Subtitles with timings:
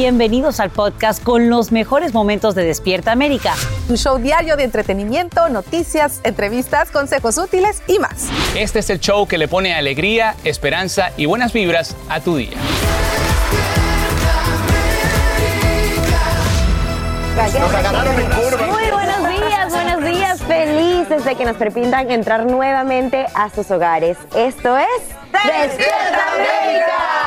[0.00, 3.52] Bienvenidos al podcast con los mejores momentos de Despierta América.
[3.86, 8.30] Tu show diario de entretenimiento, noticias, entrevistas, consejos útiles y más.
[8.56, 12.56] Este es el show que le pone alegría, esperanza y buenas vibras a tu día.
[17.36, 18.66] Nos agarraron en curva.
[18.68, 20.42] Muy buenos días, buenos días.
[20.44, 24.16] Felices de que nos permitan entrar nuevamente a sus hogares.
[24.34, 24.88] Esto es
[25.30, 27.19] Despierta América.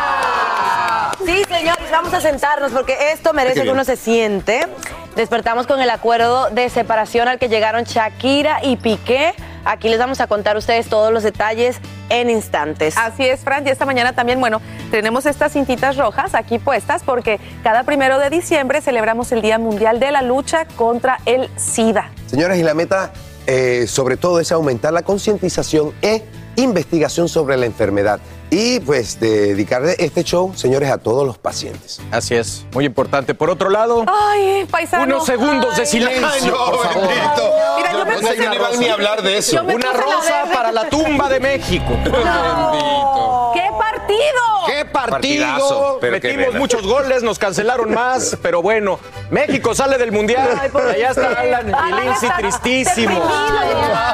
[1.26, 4.68] Sí, señores, vamos a sentarnos porque esto merece que uno se siente.
[5.16, 9.34] Despertamos con el acuerdo de separación al que llegaron Shakira y Piqué.
[9.64, 11.78] Aquí les vamos a contar a ustedes todos los detalles
[12.10, 12.98] en instantes.
[12.98, 13.66] Así es, Fran.
[13.66, 18.30] Y esta mañana también, bueno, tenemos estas cintitas rojas aquí puestas porque cada primero de
[18.30, 22.12] diciembre celebramos el Día Mundial de la Lucha contra el SIDA.
[22.28, 23.14] Señoras, y la meta
[23.48, 26.24] eh, sobre todo es aumentar la concientización e
[26.56, 28.20] investigación sobre la enfermedad
[28.54, 32.00] y pues dedicarle este show, señores, a todos los pacientes.
[32.12, 33.34] Así es, muy importante.
[33.34, 35.04] Por otro lado, Ay, paisano.
[35.06, 35.88] unos segundos de Ay.
[35.88, 37.08] silencio, Ay, no, por favor.
[37.08, 37.54] bendito.
[37.78, 39.64] Mira, yo me No sé, puse- no iba ni a hablar de eso.
[39.64, 41.86] Una la rosa para la tumba de México.
[42.04, 43.52] Bendito.
[43.54, 44.42] ¡Qué partido!
[44.68, 45.98] ¡Qué partido!
[46.00, 49.00] Pero Metimos muchos goles, nos cancelaron más, pero bueno,
[49.32, 50.50] México sale del mundial.
[50.74, 53.24] Allá está Alan y Lindsay deprimido.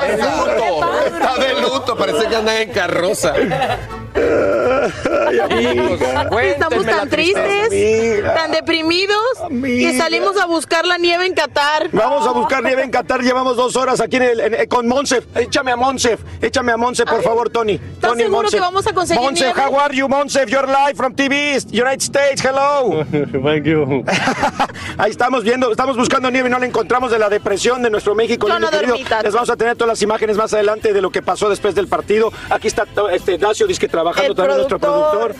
[0.01, 1.05] De luto.
[1.05, 3.33] Está de luto, parece que anda en carroza.
[5.43, 5.99] Amigos,
[6.43, 9.17] Estamos tan tristes, tan deprimidos,
[9.61, 11.89] que salimos a buscar la nieve en Qatar.
[11.91, 13.21] Vamos a buscar nieve en Qatar.
[13.21, 15.25] Llevamos dos horas aquí en el, en- con Monsef.
[15.35, 16.19] Échame a Monsef.
[16.41, 17.77] Échame a Monsef, por favor, Tony.
[18.01, 18.53] Tony seguro Monsef.
[18.53, 19.69] que vamos a conseguir Monsef, nieve?
[19.69, 20.49] how are you, Monsef?
[20.49, 22.43] You're live from TV, United States.
[22.43, 23.05] Hello.
[23.11, 24.03] Thank you.
[24.97, 28.15] Ahí estamos viendo, estamos buscando nieve y no la encontramos de la depresión de nuestro
[28.15, 28.47] México.
[28.47, 29.05] Yo no dormí.
[29.23, 31.87] Les vamos a tener todas las imágenes más adelante de lo que pasó después del
[31.87, 32.31] partido.
[32.49, 35.35] Aquí está este Dacio, dice que trabajando también nuestro productor.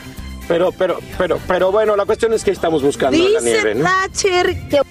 [0.47, 3.83] Pero, pero, pero, pero bueno, la cuestión es que estamos buscando la Dice nieve, ¿no?
[3.83, 4.81] Thatcher que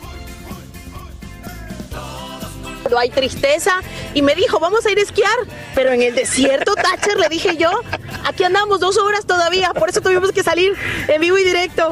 [2.97, 3.81] hay tristeza
[4.15, 5.37] y me dijo, vamos a ir a esquiar,
[5.75, 7.71] pero en el desierto, Thatcher, le dije yo,
[8.25, 10.73] aquí andamos dos horas todavía, por eso tuvimos que salir
[11.09, 11.89] en vivo y directo.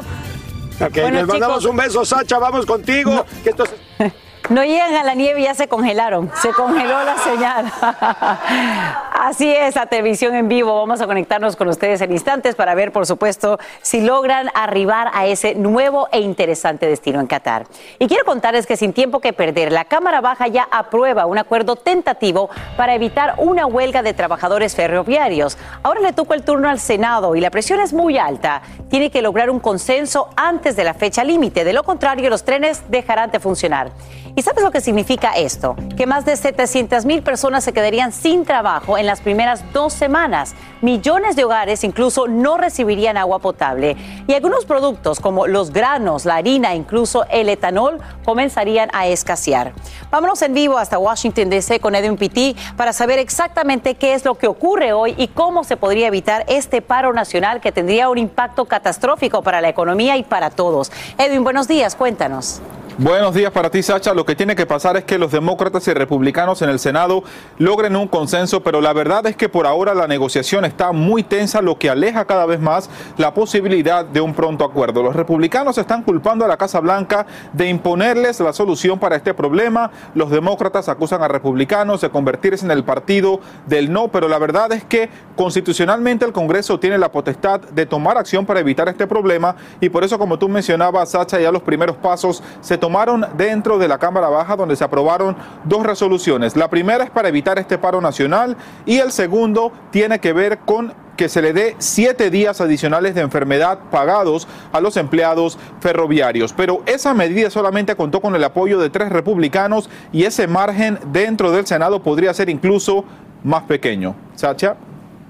[0.80, 1.70] Ok, Bueno, les mandamos chicos.
[1.70, 3.25] un beso, Sacha, vamos contigo.
[3.42, 4.12] Que esto es-
[4.48, 6.31] No llegan a la nieve ya se congelaron.
[6.40, 7.72] Se congeló la señal.
[9.12, 10.72] Así es, la televisión en vivo.
[10.76, 15.26] Vamos a conectarnos con ustedes en instantes para ver, por supuesto, si logran arribar a
[15.26, 17.66] ese nuevo e interesante destino en Qatar.
[17.98, 21.75] Y quiero contarles que sin tiempo que perder, la Cámara Baja ya aprueba un acuerdo
[21.75, 25.58] tentativo para evitar una huelga de trabajadores ferroviarios.
[25.82, 28.62] Ahora le tocó el turno al Senado y la presión es muy alta.
[28.88, 31.64] Tiene que lograr un consenso antes de la fecha límite.
[31.64, 33.90] De lo contrario, los trenes dejarán de funcionar.
[34.38, 35.77] ¿Y sabes lo que significa esto?
[35.97, 40.55] Que más de 700 mil personas se quedarían sin trabajo en las primeras dos semanas.
[40.83, 43.97] Millones de hogares incluso no recibirían agua potable
[44.27, 49.73] y algunos productos como los granos, la harina, incluso el etanol comenzarían a escasear.
[50.11, 54.35] Vámonos en vivo hasta Washington DC con Edwin Pitti para saber exactamente qué es lo
[54.35, 58.67] que ocurre hoy y cómo se podría evitar este paro nacional que tendría un impacto
[58.67, 60.93] catastrófico para la economía y para todos.
[61.17, 62.61] Edwin, buenos días, cuéntanos.
[62.98, 64.14] Buenos días para ti, Sacha.
[64.14, 67.25] Lo que tiene que pasar es que los demócratas y republicanos en el Senado
[67.58, 71.60] logren un consenso, pero la verdad es que por ahora la negociación está muy tensa,
[71.60, 72.88] lo que aleja cada vez más
[73.19, 75.02] la posibilidad de un pronto acuerdo.
[75.02, 79.90] Los republicanos están culpando a la Casa Blanca de imponerles la solución para este problema.
[80.14, 84.72] Los demócratas acusan a republicanos de convertirse en el partido del no, pero la verdad
[84.72, 89.54] es que constitucionalmente el Congreso tiene la potestad de tomar acción para evitar este problema
[89.82, 93.88] y por eso, como tú mencionabas, Sacha, ya los primeros pasos se tomaron dentro de
[93.88, 95.35] la Cámara Baja donde se aprobaron
[95.65, 96.55] dos resoluciones.
[96.55, 100.94] La primera es para evitar este paro nacional y el segundo tiene que ver con
[101.17, 106.53] que se le dé siete días adicionales de enfermedad pagados a los empleados ferroviarios.
[106.53, 111.50] Pero esa medida solamente contó con el apoyo de tres republicanos y ese margen dentro
[111.50, 113.05] del Senado podría ser incluso
[113.43, 114.15] más pequeño.
[114.37, 114.77] Sacha.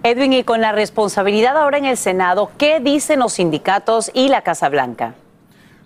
[0.02, 4.42] Edwin, y con la responsabilidad ahora en el Senado, ¿qué dicen los sindicatos y la
[4.42, 5.14] Casa Blanca?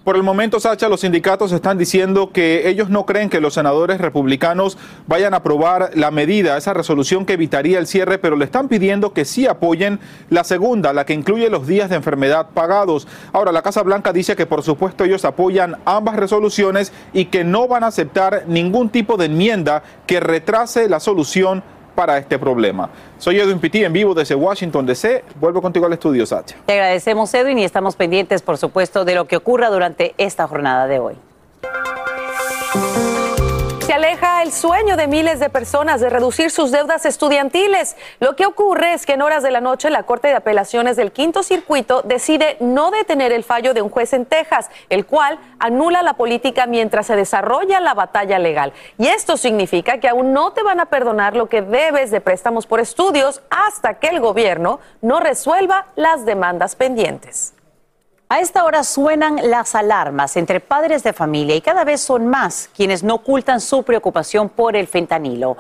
[0.05, 4.01] Por el momento, Sacha, los sindicatos están diciendo que ellos no creen que los senadores
[4.01, 8.69] republicanos vayan a aprobar la medida, esa resolución que evitaría el cierre, pero le están
[8.69, 10.01] pidiendo que sí apoyen
[10.31, 13.07] la segunda, la que incluye los días de enfermedad pagados.
[13.35, 17.69] Ahora, la Casa Blanca dice que por supuesto ellos apoyan ambas resoluciones y que no
[17.69, 21.63] van a aceptar ningún tipo de enmienda que retrase la solución
[22.01, 22.89] para este problema.
[23.19, 25.23] Soy Edwin Pitti en vivo desde Washington DC.
[25.39, 26.57] Vuelvo contigo al estudio, Sacha.
[26.65, 30.87] Te agradecemos, Edwin, y estamos pendientes, por supuesto, de lo que ocurra durante esta jornada
[30.87, 31.15] de hoy.
[34.41, 37.95] El sueño de miles de personas de reducir sus deudas estudiantiles.
[38.21, 41.13] Lo que ocurre es que en horas de la noche la Corte de Apelaciones del
[41.13, 46.03] Quinto Circuito decide no detener el fallo de un juez en Texas, el cual anula
[46.03, 48.73] la política mientras se desarrolla la batalla legal.
[48.97, 52.67] Y esto significa que aún no te van a perdonar lo que debes de préstamos
[52.67, 57.53] por estudios hasta que el gobierno no resuelva las demandas pendientes.
[58.33, 62.71] A esta hora suenan las alarmas entre padres de familia y cada vez son más
[62.77, 65.57] quienes no ocultan su preocupación por el fentanilo.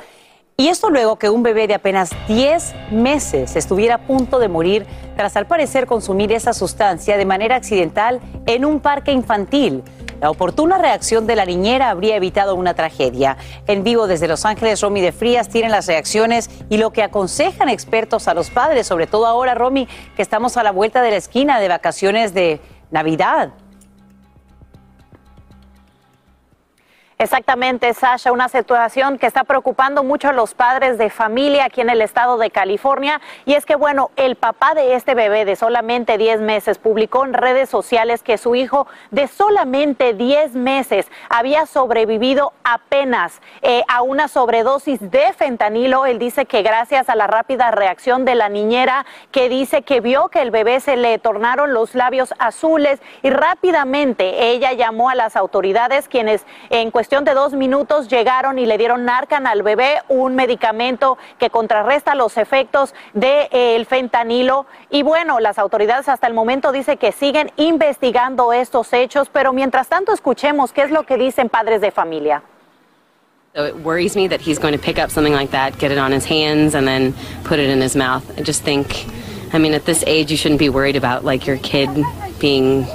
[0.56, 4.86] Y esto luego que un bebé de apenas 10 meses estuviera a punto de morir
[5.16, 9.82] tras al parecer consumir esa sustancia de manera accidental en un parque infantil.
[10.20, 13.38] La oportuna reacción de la niñera habría evitado una tragedia.
[13.66, 17.70] En vivo desde Los Ángeles, Romy de Frías tiene las reacciones y lo que aconsejan
[17.70, 21.16] expertos a los padres, sobre todo ahora, Romy, que estamos a la vuelta de la
[21.16, 23.52] esquina de vacaciones de Navidad.
[27.20, 31.90] Exactamente, Sasha, una situación que está preocupando mucho a los padres de familia aquí en
[31.90, 33.20] el estado de California.
[33.44, 37.34] Y es que, bueno, el papá de este bebé de solamente 10 meses publicó en
[37.34, 44.26] redes sociales que su hijo de solamente 10 meses había sobrevivido apenas eh, a una
[44.26, 46.06] sobredosis de fentanilo.
[46.06, 50.30] Él dice que gracias a la rápida reacción de la niñera, que dice que vio
[50.30, 55.36] que el bebé se le tornaron los labios azules y rápidamente ella llamó a las
[55.36, 60.36] autoridades quienes en cuestión de dos minutos llegaron y le dieron Narcan al bebé, un
[60.36, 64.66] medicamento que contrarresta los efectos del de, fentanilo.
[64.90, 69.88] Y bueno, las autoridades hasta el momento dicen que siguen investigando estos hechos, pero mientras
[69.88, 72.42] tanto escuchemos qué es lo que dicen padres de familia.
[73.56, 75.98] So it worries me that he's going to pick up something like that, get it
[75.98, 77.12] on his hands, and then
[77.42, 78.22] put it in his mouth.
[78.38, 79.06] I just think,
[79.52, 81.90] I mean, at this age, you shouldn't be worried about like your kid
[82.38, 82.86] being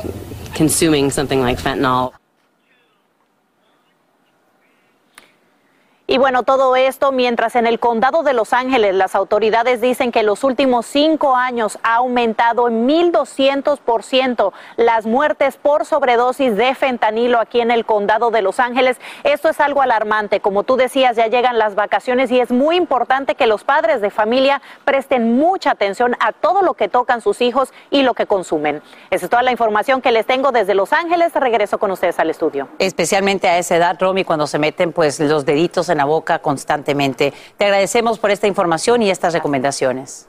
[0.54, 2.14] consuming something like fentanyl.
[6.08, 10.22] Y bueno, todo esto mientras en el condado de Los Ángeles las autoridades dicen que
[10.22, 17.60] los últimos cinco años ha aumentado en 1.200% las muertes por sobredosis de fentanilo aquí
[17.60, 19.02] en el condado de Los Ángeles.
[19.24, 20.42] Esto es algo alarmante.
[20.42, 24.12] Como tú decías, ya llegan las vacaciones y es muy importante que los padres de
[24.12, 28.84] familia presten mucha atención a todo lo que tocan sus hijos y lo que consumen.
[29.10, 31.34] Esa es toda la información que les tengo desde Los Ángeles.
[31.34, 32.68] Regreso con ustedes al estudio.
[32.78, 37.34] Especialmente a esa edad, Romy, cuando se meten pues los deditos en la boca constantemente.
[37.58, 40.28] Te agradecemos por esta información y estas recomendaciones.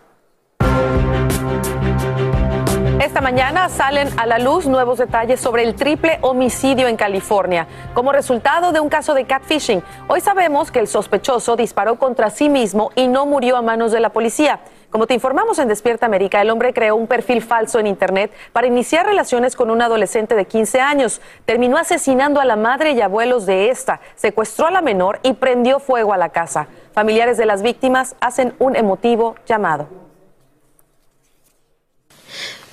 [3.17, 7.67] Esta mañana salen a la luz nuevos detalles sobre el triple homicidio en California.
[7.95, 12.51] Como resultado de un caso de catfishing, hoy sabemos que el sospechoso disparó contra sí
[12.51, 14.61] mismo y no murió a manos de la policía.
[14.91, 18.67] Como te informamos en Despierta América, el hombre creó un perfil falso en Internet para
[18.67, 21.23] iniciar relaciones con un adolescente de 15 años.
[21.47, 25.81] Terminó asesinando a la madre y abuelos de esta, secuestró a la menor y prendió
[25.81, 26.69] fuego a la casa.
[26.93, 30.06] Familiares de las víctimas hacen un emotivo llamado.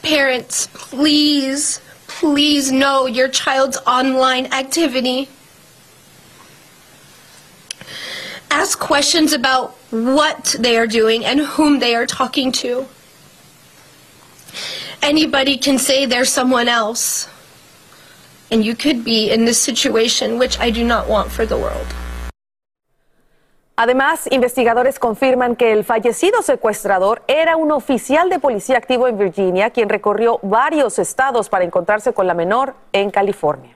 [0.03, 5.29] Parents, please, please know your child's online activity.
[8.51, 12.85] Ask questions about what they are doing and whom they are talking to.
[15.01, 17.29] Anybody can say they're someone else.
[18.51, 21.87] And you could be in this situation, which I do not want for the world.
[23.75, 29.71] Además, investigadores confirman que el fallecido secuestrador era un oficial de policía activo en Virginia,
[29.71, 33.75] quien recorrió varios estados para encontrarse con la menor en California.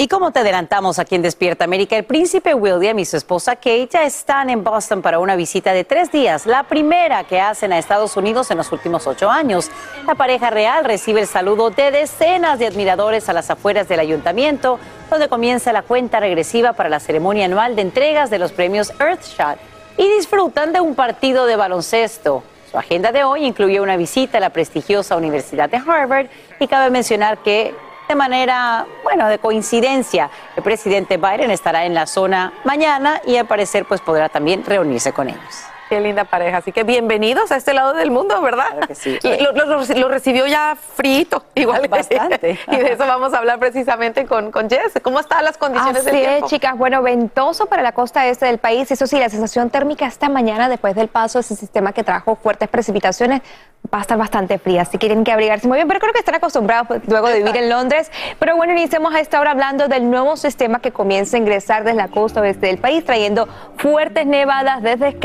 [0.00, 3.88] Y como te adelantamos aquí en Despierta América, el príncipe William y su esposa Kate
[3.90, 7.78] ya están en Boston para una visita de tres días, la primera que hacen a
[7.78, 9.72] Estados Unidos en los últimos ocho años.
[10.06, 14.78] La pareja real recibe el saludo de decenas de admiradores a las afueras del ayuntamiento,
[15.10, 19.58] donde comienza la cuenta regresiva para la ceremonia anual de entregas de los premios Earthshot
[19.96, 22.44] y disfrutan de un partido de baloncesto.
[22.70, 26.28] Su agenda de hoy incluye una visita a la prestigiosa Universidad de Harvard
[26.60, 27.74] y cabe mencionar que
[28.08, 33.46] de manera, bueno, de coincidencia, el presidente Biden estará en la zona mañana y al
[33.46, 35.68] parecer pues podrá también reunirse con ellos.
[35.88, 36.58] Qué linda pareja.
[36.58, 38.88] Así que bienvenidos a este lado del mundo, ¿verdad?
[38.92, 39.18] sí.
[39.40, 41.88] Lo, lo- lo recibió ya frito, igual.
[41.88, 42.58] Bastante.
[42.70, 44.94] y de eso vamos a hablar precisamente con, con Jess.
[45.02, 46.48] ¿Cómo están las condiciones Así del es, tiempo?
[46.48, 46.76] chicas.
[46.76, 48.90] Bueno, ventoso para la costa este del país.
[48.90, 52.36] Eso sí, la sensación térmica esta mañana, después del paso de ese sistema que trajo
[52.36, 53.40] fuertes precipitaciones,
[53.94, 54.82] va a estar bastante fría.
[54.82, 55.88] Así que tienen que abrigarse muy bien.
[55.88, 58.10] Pero creo que están acostumbrados pues, luego de vivir en Londres.
[58.38, 61.96] Pero bueno, iniciemos a esta hora hablando del nuevo sistema que comienza a ingresar desde
[61.96, 65.16] la costa oeste del país, trayendo fuertes nevadas desde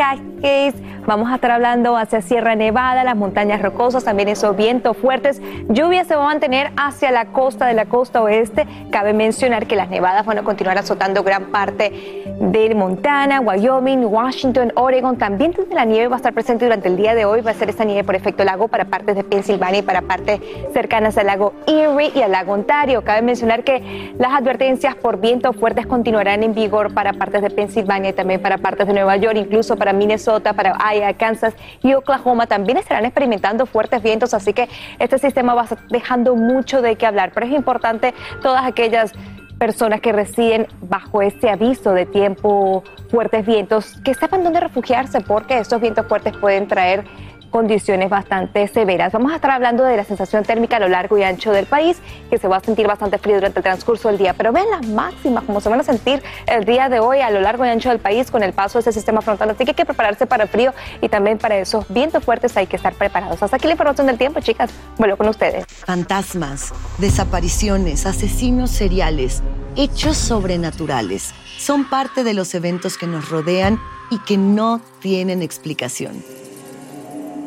[1.05, 5.41] Vamos a estar hablando hacia Sierra Nevada, las montañas rocosas, también esos vientos fuertes.
[5.67, 8.65] Lluvia se va a mantener hacia la costa de la costa oeste.
[8.89, 14.72] Cabe mencionar que las nevadas van a continuar azotando gran parte de Montana, Wyoming, Washington,
[14.75, 15.17] Oregon.
[15.17, 17.41] También desde la nieve va a estar presente durante el día de hoy.
[17.41, 20.39] Va a ser esta nieve por efecto lago para partes de Pensilvania y para partes
[20.72, 23.03] cercanas al lago Erie y al lago Ontario.
[23.03, 28.12] Cabe mencionar que las advertencias por vientos fuertes continuarán en vigor para partes de Pensilvania
[28.12, 32.48] y también para partes de Nueva York, incluso para Minnesota, para Iowa, Kansas y Oklahoma.
[32.48, 34.68] También estarán experimentando fuertes vientos, así que
[35.00, 37.32] este sistema va dejando mucho de qué hablar.
[37.34, 39.14] Pero es importante todas aquellas
[39.58, 45.58] personas que residen bajo este aviso de tiempo, fuertes vientos, que sepan dónde refugiarse porque
[45.60, 47.06] estos vientos fuertes pueden traer
[47.53, 49.13] condiciones bastante severas.
[49.13, 51.98] Vamos a estar hablando de la sensación térmica a lo largo y ancho del país,
[52.31, 54.33] que se va a sentir bastante frío durante el transcurso del día.
[54.33, 57.41] Pero vean las máximas, como se van a sentir el día de hoy a lo
[57.41, 59.51] largo y ancho del país con el paso de este sistema frontal.
[59.51, 62.65] Así que hay que prepararse para el frío y también para esos vientos fuertes hay
[62.65, 63.43] que estar preparados.
[63.43, 64.72] Hasta aquí la información del tiempo, chicas.
[64.98, 65.67] Vuelvo con ustedes.
[65.67, 69.43] Fantasmas, desapariciones, asesinos seriales,
[69.75, 73.79] hechos sobrenaturales son parte de los eventos que nos rodean
[74.10, 76.24] y que no tienen explicación.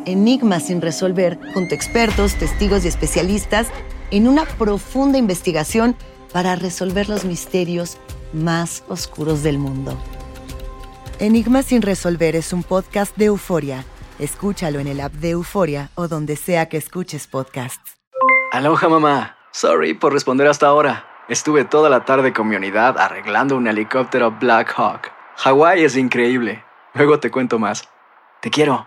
[0.06, 3.66] Enigmas sin resolver junto a expertos, testigos y especialistas
[4.12, 5.96] en una profunda investigación
[6.32, 7.98] para resolver los misterios
[8.32, 9.98] más oscuros del mundo.
[11.18, 13.84] Enigmas sin resolver es un podcast de Euforia.
[14.20, 17.96] Escúchalo en el app de Euforia o donde sea que escuches podcasts.
[18.52, 19.36] Aloha mamá.
[19.50, 21.04] Sorry por responder hasta ahora.
[21.28, 25.10] Estuve toda la tarde con mi unidad arreglando un helicóptero Black Hawk.
[25.38, 26.62] Hawái es increíble.
[26.94, 27.88] Luego te cuento más.
[28.40, 28.86] Te quiero.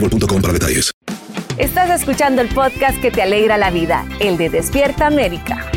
[0.01, 0.91] boostmobile.com para detalles.
[1.57, 5.65] Estás escuchando el podcast que te alegra la vida, el de Despierta América.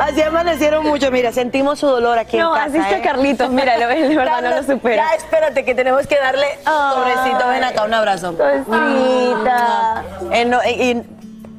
[0.00, 2.66] Así amanecieron mucho, mira, sentimos su dolor aquí No, en casa.
[2.66, 3.02] así está ¿eh?
[3.02, 5.04] Carlitos, míralo, él de verdad no lo supera.
[5.08, 7.48] Ya, espérate, que tenemos que darle sobrecito.
[7.48, 8.36] Ven acá, un abrazo.
[8.36, 10.04] Cosita.
[10.32, 11.02] Eh, no, eh, y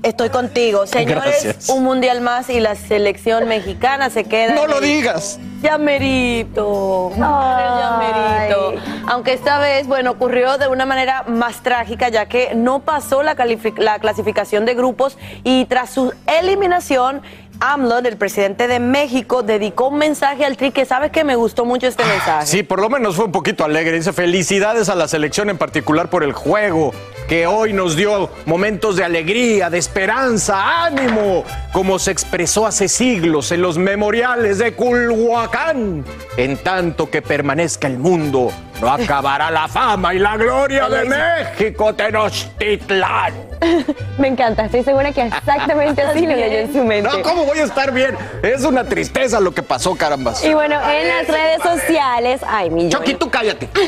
[0.05, 0.87] estoy contigo.
[0.87, 1.69] Señores, Gracias.
[1.69, 4.53] un mundial más y la selección mexicana se queda.
[4.53, 5.39] No lo digas.
[5.61, 7.11] Ya merito.
[7.17, 8.73] Ya merito.
[9.07, 13.35] Aunque esta vez, bueno, ocurrió de una manera más trágica, ya que no pasó la
[13.35, 17.21] clasificación de grupos y tras su eliminación,
[17.59, 21.65] AMLO, el presidente de México, dedicó un mensaje al Tri que sabes que me gustó
[21.65, 22.47] mucho este mensaje.
[22.47, 23.93] Sí, por lo menos fue un poquito alegre.
[23.97, 26.91] Dice felicidades a la selección en particular por el juego,
[27.27, 33.51] que hoy nos dio momentos de alegría, de esperanza, ánimo, como se expresó hace siglos
[33.51, 36.05] en los memoriales de Culhuacán.
[36.37, 38.51] En tanto que permanezca el mundo,
[38.81, 43.54] no acabará la fama y la gloria de México, Tenochtitlán.
[44.17, 47.09] Me encanta, estoy segura que exactamente así lo leyó en su mente.
[47.09, 48.15] No, ¿cómo voy a estar bien?
[48.43, 50.43] Es una tristeza lo que pasó, carambas.
[50.43, 53.69] Y bueno, en las redes sociales, ay, mi Chucky, tú cállate.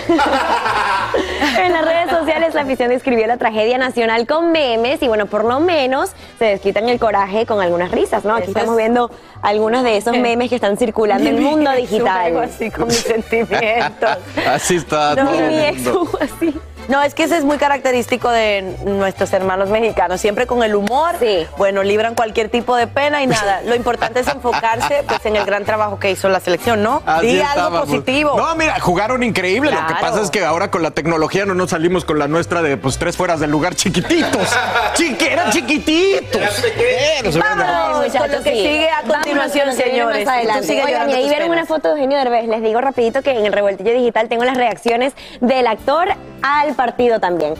[1.60, 5.44] En las redes sociales la afición describió la tragedia nacional con memes y bueno, por
[5.46, 8.34] lo menos se desquitan el coraje con algunas risas, ¿no?
[8.36, 9.10] Aquí Eso estamos es- viendo
[9.42, 12.38] algunos de esos memes que están circulando en el mundo digital.
[12.44, 14.18] así con mis sentimientos.
[14.48, 16.10] Así está No, todo el ni mundo.
[16.22, 16.60] así.
[16.88, 20.22] No, es que ese es muy característico de nuestros hermanos mexicanos.
[20.22, 21.16] Siempre con el humor,
[21.58, 23.62] bueno, libran cualquier tipo de pena y nada.
[23.66, 27.02] Lo importante es enfocarse pues, en el gran trabajo que hizo la selección, ¿no?
[27.06, 28.38] Así Di algo positivo.
[28.38, 29.72] No, mira, jugaron increíble.
[29.72, 32.62] Lo que pasa es que ahora con la tecnología no nos salimos con la nuestra
[32.62, 34.48] de pues tres fueras del lugar chiquititos.
[34.96, 36.42] Chiqui, eran chiquititos.
[36.78, 38.56] Eh, con lo que Sí.
[38.62, 40.26] sigue a continuación, que señores.
[40.26, 40.84] Más adelante.
[40.84, 42.48] Oigan, y ahí vieron una foto de Eugenio Derbez.
[42.48, 46.08] Les digo rapidito que en el revoltillo digital tengo las reacciones del actor
[46.42, 47.56] al partido también.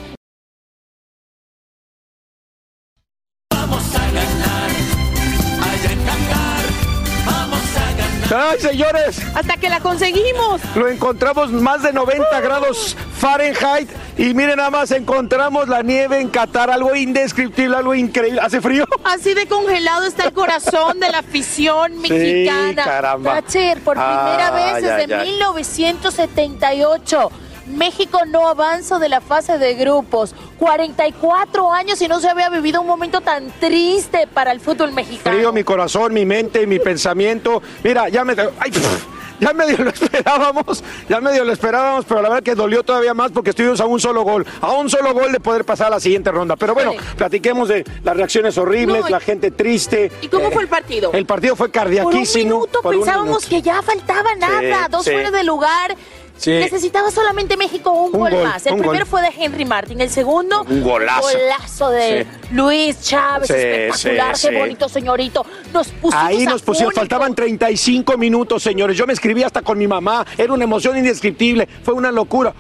[8.36, 9.22] ¡Ay, señores!
[9.36, 10.60] Hasta que la conseguimos.
[10.76, 16.28] Lo encontramos más de 90 grados Fahrenheit y miren nada más, encontramos la nieve en
[16.28, 18.42] Qatar, algo indescriptible, algo increíble.
[18.42, 18.86] ¿Hace frío?
[19.06, 22.84] Así de congelado está el corazón de la afición Sí, mexicana.
[22.84, 23.36] caramba.
[23.36, 25.30] Thatcher, por primera vez desde ay, ay.
[25.32, 27.32] 1978.
[27.68, 30.34] México no avanza de la fase de grupos.
[30.60, 35.36] 44 años y no se había vivido un momento tan triste para el fútbol mexicano.
[35.36, 37.62] Frío mi corazón, mi mente, mi pensamiento.
[37.84, 38.34] Mira, ya me...
[38.60, 38.72] Ay,
[39.40, 43.32] ya medio lo esperábamos, ya medio lo esperábamos, pero la verdad que dolió todavía más
[43.32, 46.00] porque estuvimos a un solo gol, a un solo gol de poder pasar a la
[46.00, 46.56] siguiente ronda.
[46.56, 50.12] Pero bueno, platiquemos de las reacciones horribles, No, y- la gente triste.
[50.24, 51.12] ¿Y cómo Eh, fue el partido?
[51.14, 52.44] El partido fue Por un cardiaquísimo.
[52.56, 53.48] minuto por un pensábamos minuto.
[53.50, 55.12] que ya faltaba nada, dos sí.
[55.12, 55.96] fuera de lugar.
[56.38, 56.52] Sí.
[56.52, 58.66] Necesitaba solamente México un, Un gol, gol, más.
[58.66, 61.22] El primero fue de Henry Martin, el segundo Un golazo.
[61.22, 62.54] golazo de Sí.
[62.56, 65.46] Luis Chávez, Sí, espectacular, qué bonito señorito.
[65.74, 68.96] Nos Ahí nos pusieron, faltaban 35 minutos, señores.
[68.98, 70.26] Yo me escribí hasta con mi mamá.
[70.38, 71.68] Era una emoción indescriptible.
[71.84, 72.54] Fue una locura.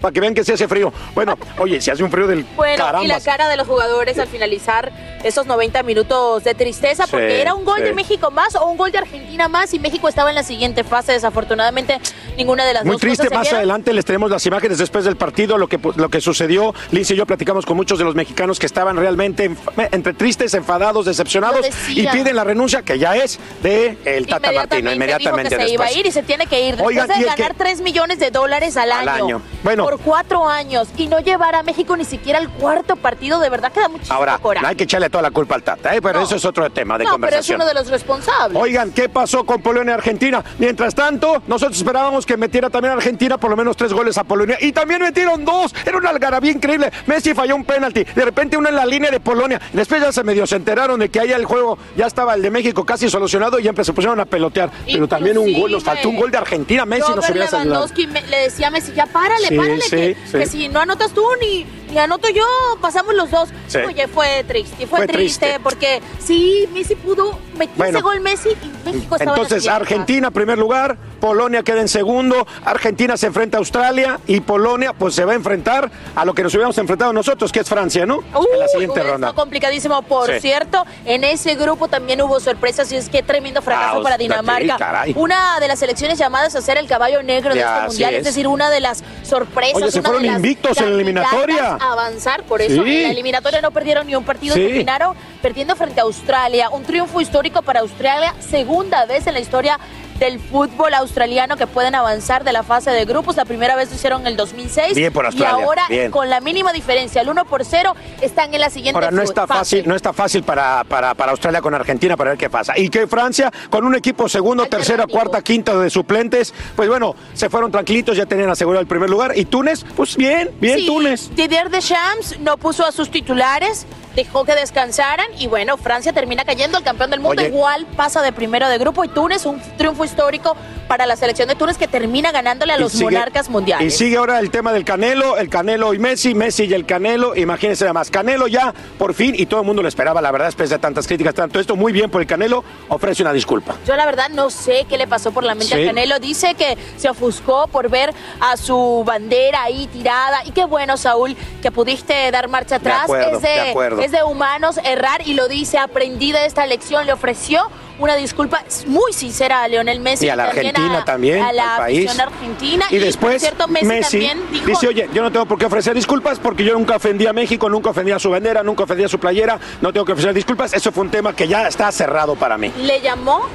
[0.00, 0.92] Para que vean que se hace frío.
[1.14, 4.28] Bueno, oye, se hace un frío del Bueno, y la cara de los jugadores al
[4.28, 4.92] finalizar
[5.24, 7.84] esos 90 minutos de tristeza, Sí, porque era un gol sí.
[7.84, 10.84] de México más o un gol de Argentina más, y México estaba en la siguiente
[10.84, 11.12] fase.
[11.12, 11.98] Desafortunadamente,
[12.36, 15.04] ninguna de las Muy dos triste, cosas se más adelante les tenemos las imágenes después
[15.04, 16.74] del partido, lo que, lo que sucedió.
[16.92, 19.50] Lince y yo platicamos con muchos de los mexicanos que estaban realmente
[19.90, 24.92] entre tristes, enfadados, decepcionados y piden la renuncia, que ya es de el Tata Martino,
[24.92, 26.00] inmediatamente dijo que se iba a después.
[26.00, 28.76] ir y se tiene que ir después Oigan, de ganar que- 3 millones de dólares
[28.76, 29.42] al Al año, año.
[29.64, 29.87] Bueno.
[29.88, 33.72] Por cuatro años y no llevar a México ni siquiera al cuarto partido, de verdad
[33.72, 34.62] que da muchísimo Ahora, coraje.
[34.62, 36.02] no hay que echarle toda la culpa al Tata, ¿eh?
[36.02, 38.60] pero eso es otro tema de no, pero es uno de los responsables.
[38.60, 40.44] Oigan, ¿qué pasó con Polonia y Argentina?
[40.58, 44.24] Mientras tanto, nosotros esperábamos que metiera también a Argentina por lo menos tres goles a
[44.24, 44.58] Polonia.
[44.60, 45.74] Y también metieron dos.
[45.86, 46.92] Era una algarabía increíble.
[47.06, 48.04] Messi falló un penalti.
[48.04, 49.58] De repente uno en la línea de Polonia.
[49.72, 52.50] Después ya se medio se enteraron de que ahí el juego ya estaba el de
[52.50, 54.70] México casi solucionado y ya se pusieron a pelotear.
[54.84, 56.84] Pero también un gol, nos faltó un gol de Argentina.
[56.84, 57.86] Messi nos hubiera saludado.
[58.12, 60.38] Me- le decía a Messi, ya párale, Sí, párale, sí, que, sí.
[60.38, 62.44] que si no anotas tú ni, y anoto yo,
[62.80, 63.48] pasamos los dos.
[63.66, 63.78] Sí.
[63.78, 65.60] Oye, fue triste, fue, Fue triste, triste.
[65.62, 67.98] porque sí, Messi pudo meter Bueno.
[67.98, 69.66] ese gol Messi y México estaba Entonces.
[69.68, 75.14] Argentina, primer lugar, Polonia queda en segundo, Argentina se enfrenta a Australia y Polonia, pues
[75.14, 78.20] se va a enfrentar a lo que nos hubiéramos enfrentado nosotros, que es Francia, ¿no?
[78.52, 79.32] en la siguiente ronda.
[79.32, 80.40] complicadísimo, por Sí.
[80.40, 80.84] cierto.
[81.04, 84.76] En ese grupo también hubo sorpresas y es que tremendo fracaso Ah, para Dinamarca.
[84.76, 85.12] caray.
[85.16, 88.14] Una de las selecciones llamadas a ser el caballo negro de Ya, este así mundial,
[88.14, 88.18] es.
[88.20, 88.24] es.
[88.26, 89.74] decir, una de las sorpresas.
[89.82, 91.77] Oye, se una fueron de las invictos en la eliminatoria.
[91.80, 92.96] Avanzar, por eso Sí.
[92.98, 94.62] en la eliminatoria no perdieron ni un partido, Sí.
[94.62, 96.70] terminaron perdiendo frente a Australia.
[96.70, 99.78] Un triunfo histórico para Australia, segunda vez en la historia
[100.18, 103.36] del fútbol australiano que pueden avanzar de la fase de grupos.
[103.36, 104.94] La primera vez lo hicieron en el 2006.
[104.94, 106.10] Bien por Australia, Y ahora, bien.
[106.10, 109.46] con la mínima diferencia, el 1 por 0, están en la siguiente Ahora no está
[109.46, 109.58] fase.
[109.58, 112.76] fácil, no está fácil para, para, para Australia con Argentina para ver qué pasa.
[112.78, 117.48] Y que Francia, con un equipo segundo, tercera, cuarta, quinta de suplentes, pues bueno, se
[117.48, 119.32] fueron tranquilitos, ya tenían asegurado el primer lugar.
[119.36, 121.30] Y Túnez, pues bien, bien Sí, Túnez.
[121.34, 123.86] Didier Deschamps no puso a sus titulares,
[124.18, 127.50] dejó que descansaran y bueno, Francia termina cayendo, el campeón del mundo Oye.
[127.50, 130.56] igual pasa de primero de grupo y Túnez, un triunfo histórico
[130.88, 133.96] para la selección de Túnez que termina ganándole a Y los sigue- monarcas Y mundiales.
[133.96, 137.84] sigue ahora el tema del Canelo, el Canelo y Messi, Messi y el Canelo, imagínense
[137.84, 138.10] nada más.
[138.10, 141.06] Canelo ya, por fin, y todo el mundo lo esperaba, la verdad, después de tantas
[141.06, 143.76] críticas, tanto esto, muy bien por el Canelo, ofrece una disculpa.
[143.86, 145.82] Yo la verdad no sé qué le pasó por la mente Sí.
[145.84, 146.18] a Canelo.
[146.18, 150.40] Dice que se ofuscó por ver a su bandera ahí tirada.
[150.44, 153.02] Y qué bueno, Saúl, que pudiste dar marcha atrás.
[153.04, 154.00] acuerdo, es, de, de acuerdo.
[154.02, 155.78] es de humanos errar y lo dice.
[155.78, 157.06] Aprendí de esta lección.
[157.06, 157.68] Le ofreció
[157.98, 160.26] una disculpa muy sincera a Leonel Messi.
[160.26, 162.18] Y a la Argentina también, A la al país.
[162.18, 162.86] argentina.
[162.90, 164.66] Y por después cierto, Messi, Messi, también dijo...
[164.66, 167.68] dice, oye, yo no tengo por qué ofrecer disculpas porque yo nunca ofendí a México,
[167.68, 170.72] nunca ofendí a su bandera, nunca ofendí a su playera, no tengo que ofrecer disculpas.
[170.74, 172.72] Eso fue un tema que ya está cerrado para mí.
[172.78, 173.46] le llamó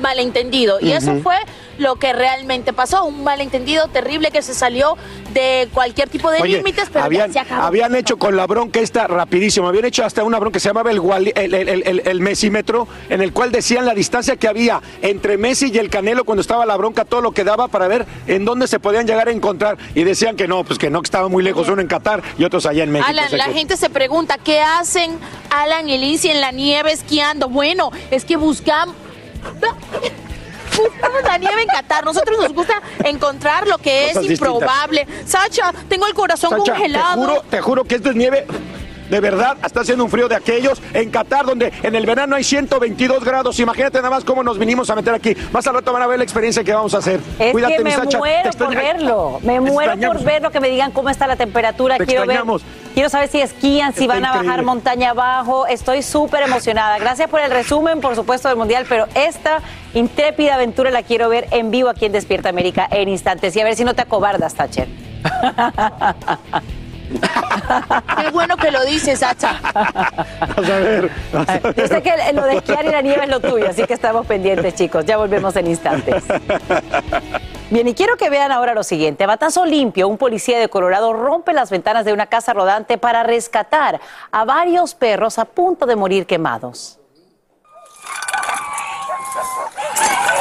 [0.00, 0.78] malentendido.
[0.80, 1.36] Y eso fue
[1.78, 4.96] lo que realmente pasó, un malentendido terrible que se salió
[5.32, 7.62] de cualquier tipo de Oye, límites, pero ya habían, se acabó.
[7.62, 10.92] habían hecho con la bronca esta rapidísimo, habían hecho hasta una bronca que se llamaba
[10.92, 11.00] el,
[12.06, 16.22] el, mesímetro, en el cual decían la distancia que había entre Messi y el Canelo
[16.24, 19.26] cuando estaba la bronca, todo lo que daba para ver en dónde se podían llegar
[19.26, 19.76] a encontrar.
[19.96, 22.44] Y decían que no, pues que no, que estaba muy lejos, uno en Qatar y
[22.44, 23.10] otros allá en México.
[23.10, 25.18] Alan, O sea la que- gente se pregunta, ¿qué hacen
[25.50, 27.48] Alan y Lindsay en la nieve esquiando?
[27.48, 28.94] Bueno, es que buscamos...
[30.76, 32.04] Buscamos la nieve en Qatar.
[32.04, 34.48] Nosotros nos gusta encontrar lo que es Cosas distintas.
[34.48, 35.06] improbable.
[35.24, 37.14] Sacha, tengo el corazón Sacha, congelado.
[37.14, 38.46] Te juro, te juro que esto es nieve.
[39.14, 42.42] De verdad, está haciendo un frío de aquellos en Qatar, donde en el verano hay
[42.42, 43.60] 122 grados.
[43.60, 45.36] Imagínate nada más cómo nos vinimos a meter aquí.
[45.52, 47.20] Más al rato van a ver la experiencia que vamos a hacer.
[47.38, 48.18] Es Cuídate, que me Sacha.
[48.18, 49.38] muero por verlo.
[49.44, 51.96] Me muero por verlo, que me digan cómo está la temperatura.
[51.96, 52.42] Te quiero ver.
[52.92, 55.68] Quiero saber si esquían, si Está van a bajar montaña abajo.
[55.68, 56.98] Estoy súper emocionada.
[56.98, 59.60] Gracias por el resumen, por supuesto, del Mundial, pero esta
[59.94, 63.54] intrépida aventura la quiero ver en vivo aquí en Despierta América en instantes.
[63.54, 64.88] Y a ver si no te acobardas, Thatcher.
[67.20, 69.60] Qué bueno que lo dices, Sacha.
[69.62, 71.10] Vas a ver.
[71.32, 71.74] vas a ver.
[71.74, 74.26] Yo sé que lo de esquiar y la nieve es lo tuyo, así que estamos
[74.26, 75.04] pendientes, chicos.
[75.04, 76.24] Ya volvemos en instantes.
[77.70, 79.24] Bien, y quiero que vean ahora lo siguiente.
[79.24, 83.22] A Batazo limpio, un policía de Colorado rompe las ventanas de una casa rodante para
[83.22, 84.00] rescatar
[84.30, 86.98] a varios perros a punto de morir quemados.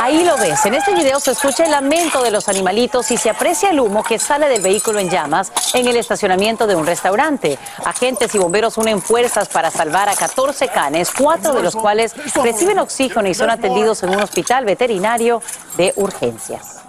[0.01, 0.65] Ahí lo ves.
[0.65, 4.03] En este video se escucha el lamento de los animalitos y se aprecia el humo
[4.03, 7.57] que sale del vehículo en llamas en el estacionamiento de un restaurante.
[7.85, 12.79] Agentes y bomberos unen fuerzas para salvar a 14 canes, cuatro de los cuales reciben
[12.79, 15.41] oxígeno y son atendidos en un hospital veterinario
[15.77, 16.83] de urgencias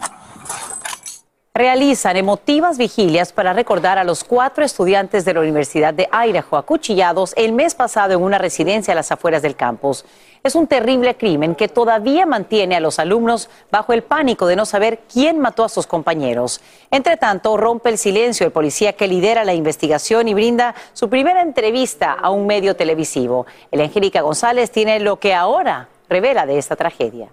[1.56, 7.32] realizan emotivas vigilias para recordar a los cuatro estudiantes de la Universidad de Idaho acuchillados
[7.36, 10.04] el mes pasado en una residencia a las afueras del campus.
[10.44, 14.66] Es un terrible crimen que todavía mantiene a los alumnos bajo el pánico de no
[14.66, 16.60] saber quién mató a sus compañeros.
[16.90, 21.40] Entre tanto, rompe el silencio el policía que lidera la investigación y brinda su primera
[21.40, 23.46] entrevista a un medio televisivo.
[23.70, 27.30] El Angélica González tiene lo que ahora revela de esta tragedia.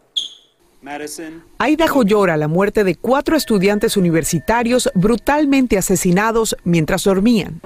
[1.60, 7.60] Idaho llora la muerte de cuatro estudiantes universitarios brutalmente asesinados mientras dormían.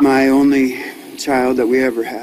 [0.00, 0.83] My only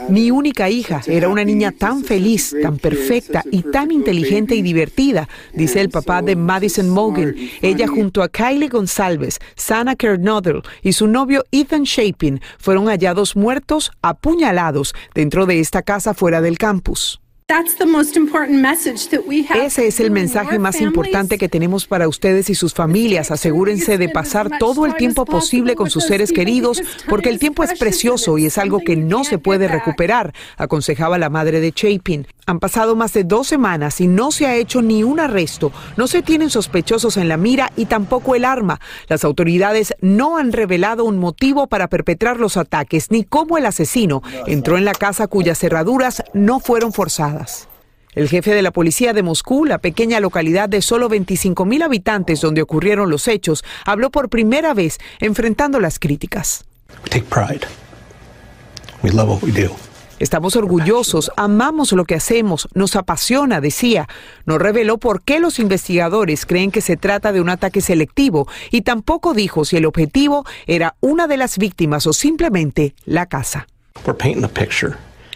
[0.09, 5.29] Mi única hija era una niña tan feliz, tan perfecta y tan inteligente y divertida,
[5.53, 7.35] dice el papá de Madison Mogan.
[7.61, 13.91] Ella junto a Kylie González, Sana Kernodle y su novio Ethan Shapin fueron hallados muertos,
[14.01, 17.20] apuñalados, dentro de esta casa fuera del campus.
[19.55, 23.29] Ese es el mensaje más importante que tenemos para ustedes y sus familias.
[23.29, 27.77] Asegúrense de pasar todo el tiempo posible con sus seres queridos, porque el tiempo es
[27.77, 32.27] precioso y es algo que no se puede recuperar, aconsejaba la madre de Chapin.
[32.47, 36.07] Han pasado más de dos semanas y no se ha hecho ni un arresto, no
[36.07, 38.79] se tienen sospechosos en la mira y tampoco el arma.
[39.07, 44.23] Las autoridades no han revelado un motivo para perpetrar los ataques ni cómo el asesino
[44.47, 47.40] entró en la casa cuyas cerraduras no fueron forzadas.
[48.13, 52.41] El jefe de la policía de Moscú, la pequeña localidad de solo 25 mil habitantes
[52.41, 56.65] donde ocurrieron los hechos, habló por primera vez enfrentando las críticas.
[60.19, 64.07] Estamos orgullosos, amamos lo que hacemos, nos apasiona, decía.
[64.45, 68.81] No reveló por qué los investigadores creen que se trata de un ataque selectivo y
[68.81, 73.67] tampoco dijo si el objetivo era una de las víctimas o simplemente la casa.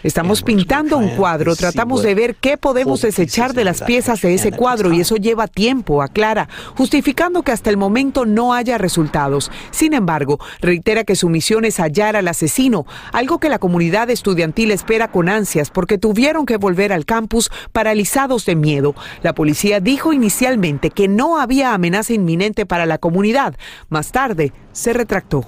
[0.06, 4.52] Estamos pintando un cuadro, tratamos de ver qué podemos desechar de las piezas de ese
[4.52, 9.50] cuadro y eso lleva tiempo, aclara, justificando que hasta el momento no haya resultados.
[9.72, 14.70] Sin embargo, reitera que su misión es hallar al asesino, algo que la comunidad estudiantil
[14.70, 18.94] espera con ansias porque tuvieron que volver al campus paralizados de miedo.
[19.24, 23.56] La policía dijo inicialmente que no había amenaza inminente para la comunidad.
[23.89, 25.48] Más tarde, se retractó.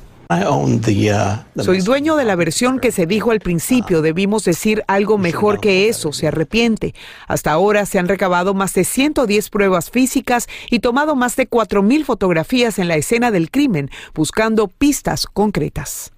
[1.58, 4.02] Soy dueño de la versión que se dijo al principio.
[4.02, 6.12] Debimos decir algo mejor que eso.
[6.12, 6.94] Se arrepiente.
[7.28, 12.04] Hasta ahora se han recabado más de 110 pruebas físicas y tomado más de 4.000
[12.04, 16.12] fotografías en la escena del crimen, buscando pistas concretas.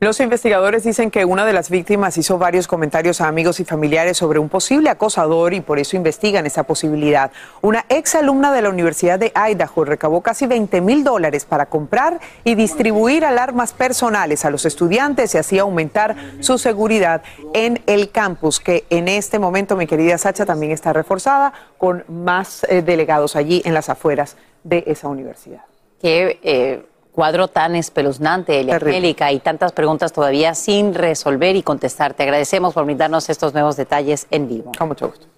[0.00, 4.18] Los investigadores dicen que una de las víctimas hizo varios comentarios a amigos y familiares
[4.18, 7.30] sobre un posible acosador y por eso investigan esa posibilidad.
[7.62, 12.18] Una ex alumna de la Universidad de Idaho recabó casi 20 mil dólares para comprar
[12.42, 17.22] y distribuir alarmas personales a los estudiantes y así aumentar su seguridad
[17.54, 22.66] en el campus, que en este momento, mi querida Sacha, también está reforzada con más
[22.68, 25.62] eh, delegados allí en las afueras de esa universidad.
[26.00, 32.14] Que, eh cuadro tan espeluznante, Angélica, y tantas preguntas todavía sin resolver y contestar.
[32.14, 34.72] Te agradecemos por brindarnos estos nuevos detalles en vivo.
[34.76, 35.33] Con mucho gusto.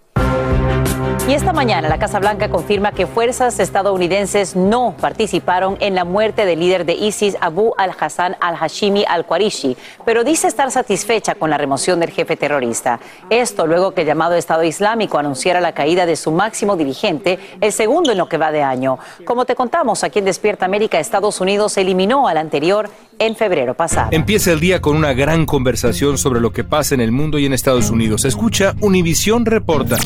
[1.29, 6.47] Y esta mañana la Casa Blanca confirma que fuerzas estadounidenses no participaron en la muerte
[6.47, 11.99] del líder de ISIS, Abu al-Hassan al-Hashimi al-Qarishi, pero dice estar satisfecha con la remoción
[11.99, 13.01] del jefe terrorista.
[13.29, 17.73] Esto luego que el llamado Estado Islámico anunciara la caída de su máximo dirigente, el
[17.73, 19.01] segundo en lo que va de año.
[19.25, 24.11] Como te contamos, aquí en Despierta América, Estados Unidos eliminó al anterior en febrero pasado.
[24.13, 27.47] Empieza el día con una gran conversación sobre lo que pasa en el mundo y
[27.47, 28.25] en Estados Unidos.
[28.25, 29.97] Escucha Univisión Reporta.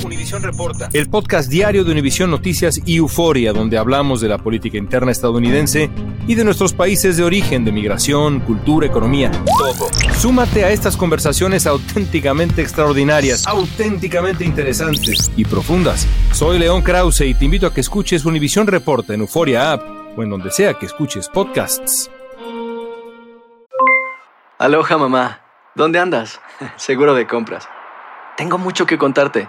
[0.93, 5.91] El podcast diario de Univisión Noticias y Euforia, donde hablamos de la política interna estadounidense
[6.27, 9.89] y de nuestros países de origen, de migración, cultura, economía, todo.
[10.19, 16.07] Súmate a estas conversaciones auténticamente extraordinarias, auténticamente interesantes y profundas.
[16.33, 19.83] Soy León Krause y te invito a que escuches Univisión Reporta en Euforia App
[20.17, 22.11] o en donde sea que escuches podcasts.
[24.59, 25.41] Aloha mamá,
[25.75, 26.41] ¿dónde andas?
[26.77, 27.69] Seguro de compras.
[28.37, 29.49] Tengo mucho que contarte.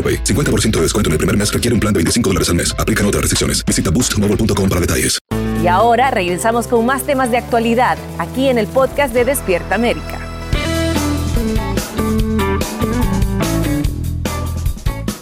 [0.00, 0.24] AroPay.
[0.24, 2.74] 50% de descuento en el primer mes requiere un plan de 25 dólares al mes.
[2.78, 3.62] Aplican otras restricciones.
[3.66, 5.18] Visita boostmobile.com para detalles.
[5.62, 10.18] Y ahora regresamos con más temas de actualidad aquí en el podcast de Despierta América.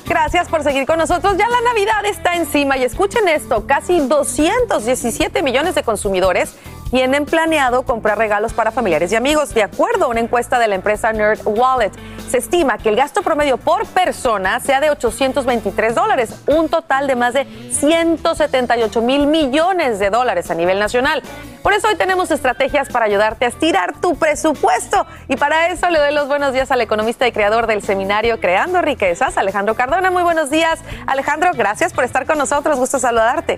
[0.06, 1.36] Gracias por seguir con nosotros.
[1.36, 6.54] Ya la Navidad está encima y escuchen esto, casi 217 millones de consumidores
[6.90, 9.54] tienen planeado comprar regalos para familiares y amigos.
[9.54, 11.92] De acuerdo a una encuesta de la empresa Nerd Wallet,
[12.28, 17.16] se estima que el gasto promedio por persona sea de 823 dólares, un total de
[17.16, 21.22] más de 178 mil millones de dólares a nivel nacional.
[21.62, 25.06] Por eso hoy tenemos estrategias para ayudarte a estirar tu presupuesto.
[25.28, 28.80] Y para eso le doy los buenos días al economista y creador del seminario Creando
[28.80, 30.10] Riquezas, Alejandro Cardona.
[30.10, 31.50] Muy buenos días, Alejandro.
[31.54, 32.78] Gracias por estar con nosotros.
[32.78, 33.56] Gusto saludarte.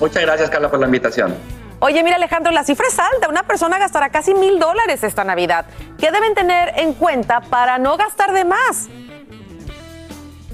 [0.00, 1.61] Muchas gracias, Carla, por la invitación.
[1.84, 3.28] Oye, mira Alejandro, la cifra es alta.
[3.28, 5.64] Una persona gastará casi mil dólares esta Navidad.
[5.98, 8.88] ¿Qué deben tener en cuenta para no gastar de más?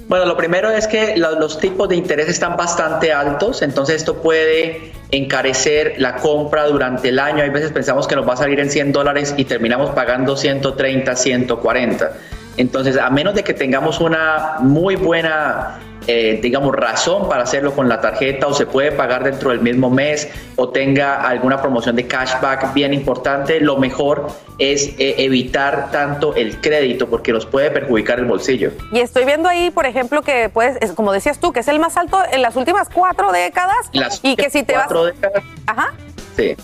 [0.07, 4.23] Bueno, lo primero es que lo- los tipos de interés están bastante altos, entonces esto
[4.23, 7.43] puede encarecer la compra durante el año.
[7.43, 11.15] Hay veces pensamos que nos va a salir en 100 dólares y terminamos pagando 130,
[11.15, 12.11] 140.
[12.57, 15.77] Entonces, a menos de que tengamos una muy buena,
[16.11, 19.91] eh, digamos, razón para hacerlo con la tarjeta o se puede pagar dentro del mismo
[19.91, 24.25] mes o tenga alguna promoción de cashback bien importante, lo mejor
[24.57, 28.71] es eh, evitar tanto el crédito porque nos puede perjudicar el bolsillo.
[28.91, 31.77] Y estoy viendo ahí, por ejemplo, que puedes, es como decías tú, que es el
[31.77, 33.77] más alto en las últimas cuatro décadas.
[33.93, 34.89] Las y que si te vas.
[34.89, 35.43] décadas.
[35.67, 35.93] Ajá.
[36.35, 36.55] Sí.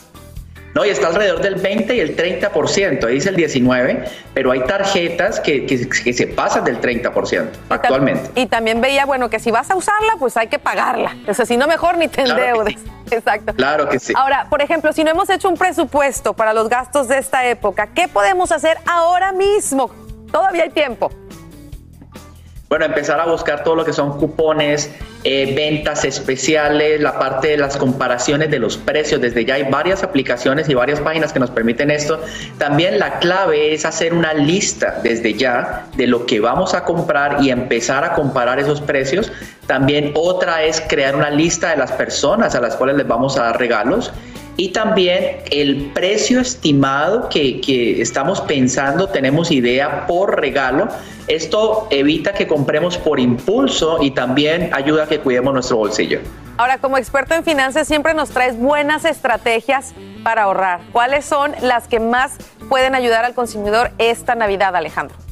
[0.76, 4.60] No, y está alrededor del 20 y el 30%, ahí dice el 19, pero hay
[4.66, 8.30] tarjetas que, que- que se pasan del 30% actualmente.
[8.36, 11.16] Y también veía, bueno, que si vas a usarla, pues hay que pagarla.
[11.30, 12.76] O sea, si no, mejor ni te Claro endeudes.
[13.12, 13.54] Exacto.
[13.54, 14.12] Claro que sí.
[14.18, 17.88] Ahora, por ejemplo, si no hemos hecho un presupuesto para los gastos de esta época,
[17.96, 19.90] ¿qué podemos hacer ahora mismo?
[20.30, 21.10] Todavía hay tiempo.
[22.76, 24.92] Bueno, empezar a buscar todo lo que son cupones,
[25.24, 29.22] eh, ventas especiales, la parte de las comparaciones de los precios.
[29.22, 32.20] Desde ya hay varias aplicaciones y varias páginas que nos permiten esto.
[32.58, 37.42] También la clave es hacer una lista desde ya de lo que vamos a comprar
[37.42, 39.32] y empezar a comparar esos precios.
[39.68, 43.44] También otra es crear una lista de las personas a las cuales les vamos a
[43.44, 44.12] dar regalos.
[44.58, 50.88] Y también el precio estimado que, que estamos pensando, tenemos idea por regalo.
[51.28, 56.20] Esto evita que compremos por impulso y también ayuda a que cuidemos nuestro bolsillo.
[56.58, 60.80] Ahora, como experto en finanzas, siempre nos traes buenas estrategias para ahorrar.
[60.94, 62.38] ¿Cuáles son las que más
[62.70, 65.25] pueden ayudar al consumidor esta Navidad, Alejandro?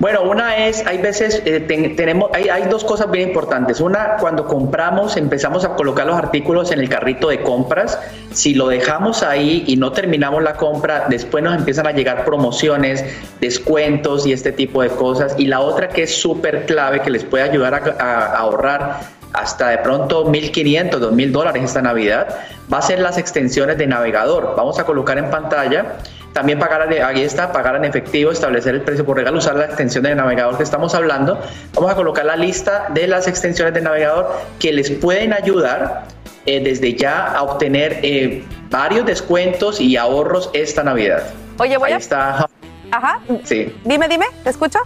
[0.00, 3.80] Bueno, una es, hay veces, eh, ten- tenemos, hay, dos cosas bien importantes.
[3.82, 7.98] Una, cuando compramos, empezamos a colocar los artículos en el carrito de compras.
[8.32, 13.04] Si lo dejamos ahí y no terminamos la compra, después nos empiezan a llegar promociones,
[13.42, 15.34] descuentos y este tipo de cosas.
[15.36, 19.00] Y la otra que es súper clave, que les puede ayudar a, a- a ahorrar
[19.34, 22.36] hasta de pronto 1.500, 2.000 dólares esta Navidad,
[22.72, 24.54] va a ser las extensiones de navegador.
[24.56, 25.96] Vamos a colocar en pantalla
[26.32, 30.04] también pagar, ahí está, pagar en efectivo, establecer el precio por regalo, usar la extensión
[30.04, 31.40] de navegador que estamos hablando.
[31.74, 36.04] Vamos a colocar la lista de las extensiones de navegador que les pueden ayudar
[36.46, 41.22] eh, desde ya a obtener eh, varios descuentos y ahorros esta Navidad.
[41.58, 41.98] Oye, voy Ahí a...
[41.98, 42.46] está.
[42.90, 43.20] Ajá.
[43.44, 43.74] Sí.
[43.84, 44.78] Dime, dime, ¿te escucho?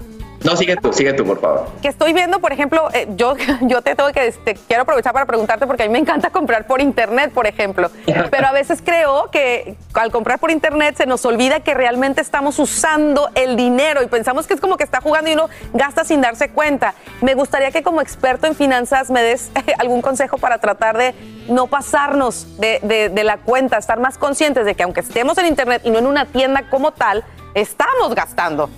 [0.45, 1.67] No, sigue tú, sigue tú, por favor.
[1.81, 5.25] que estoy viendo, por ejemplo, eh, yo, yo te tengo que, este, quiero aprovechar para
[5.27, 7.91] preguntarte porque a mí me encanta comprar por internet, por ejemplo,
[8.31, 12.59] pero a veces creo que al comprar por internet se nos olvida que realmente estamos
[12.59, 16.21] usando el dinero y pensamos que es como que está jugando y uno gasta sin
[16.21, 16.95] darse cuenta.
[17.23, 21.15] Me gustaría que como experto en finanzas me des algún consejo para tratar de
[21.49, 25.47] no pasarnos de, de- de la cuenta, estar más conscientes de que aunque estemos en
[25.47, 28.69] internet y no en una tienda como tal, estamos gastando.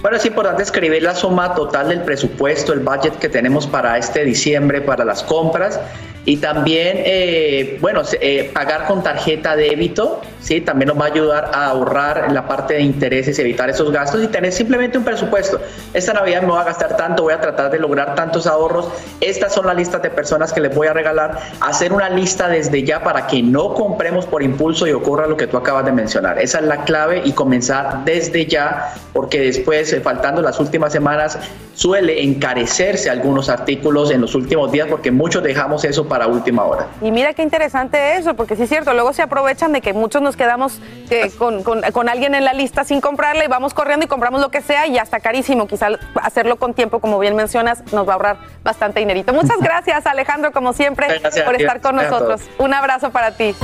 [0.00, 4.24] Bueno, es importante escribir la suma total del presupuesto, el budget que tenemos para este
[4.24, 5.80] diciembre, para las compras.
[6.24, 10.60] Y también, eh, bueno, eh, pagar con tarjeta débito, ¿sí?
[10.60, 14.28] También nos va a ayudar a ahorrar la parte de intereses, evitar esos gastos y
[14.28, 15.60] tener simplemente un presupuesto.
[15.94, 18.88] Esta Navidad me voy a gastar tanto, voy a tratar de lograr tantos ahorros.
[19.20, 21.38] Estas son las listas de personas que les voy a regalar.
[21.60, 25.46] Hacer una lista desde ya para que no compremos por impulso y ocurra lo que
[25.46, 26.38] tú acabas de mencionar.
[26.38, 31.38] Esa es la clave y comenzar desde ya, porque después, eh, faltando las últimas semanas,
[31.74, 36.86] suele encarecerse algunos artículos en los últimos días porque muchos dejamos eso para última hora.
[37.00, 40.20] Y mira qué interesante eso, porque sí es cierto, luego se aprovechan de que muchos
[40.28, 44.04] nos quedamos eh, con, con- con alguien en la lista sin comprarla y vamos corriendo
[44.04, 45.66] y compramos lo que sea y ya está carísimo.
[45.66, 45.88] Quizá
[46.22, 49.32] hacerlo con tiempo, como bien mencionas, nos va a ahorrar bastante dinerito.
[49.32, 52.42] Muchas gracias, Alejandro, como siempre, Gracias por estar con nosotros.
[52.58, 53.54] Un abrazo para ti.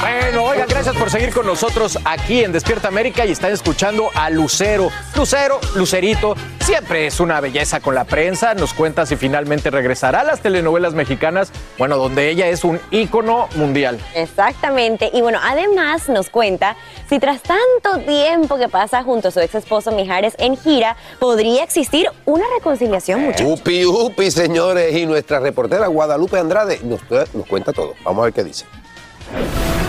[0.00, 4.28] Bueno, oigan, gracias por seguir con nosotros aquí en Despierta América y están escuchando a
[4.30, 4.90] Lucero.
[5.14, 8.54] Lucero, Lucerito, siempre es una belleza con la prensa.
[8.54, 13.48] Nos cuenta si finalmente regresará a las telenovelas mexicanas, bueno, donde ella es un ícono
[13.54, 13.98] mundial.
[14.14, 15.10] Exactamente.
[15.12, 16.76] Y bueno, además nos cuenta
[17.08, 21.62] si tras tanto tiempo que pasa junto a su ex esposo Mijares en gira, podría
[21.62, 23.60] existir una reconciliación, muchachos.
[23.60, 24.94] Upi, upi, señores.
[24.96, 27.94] Y nuestra reportera Guadalupe Andrade nos, nos cuenta todo.
[28.04, 28.64] Vamos a ver qué dice.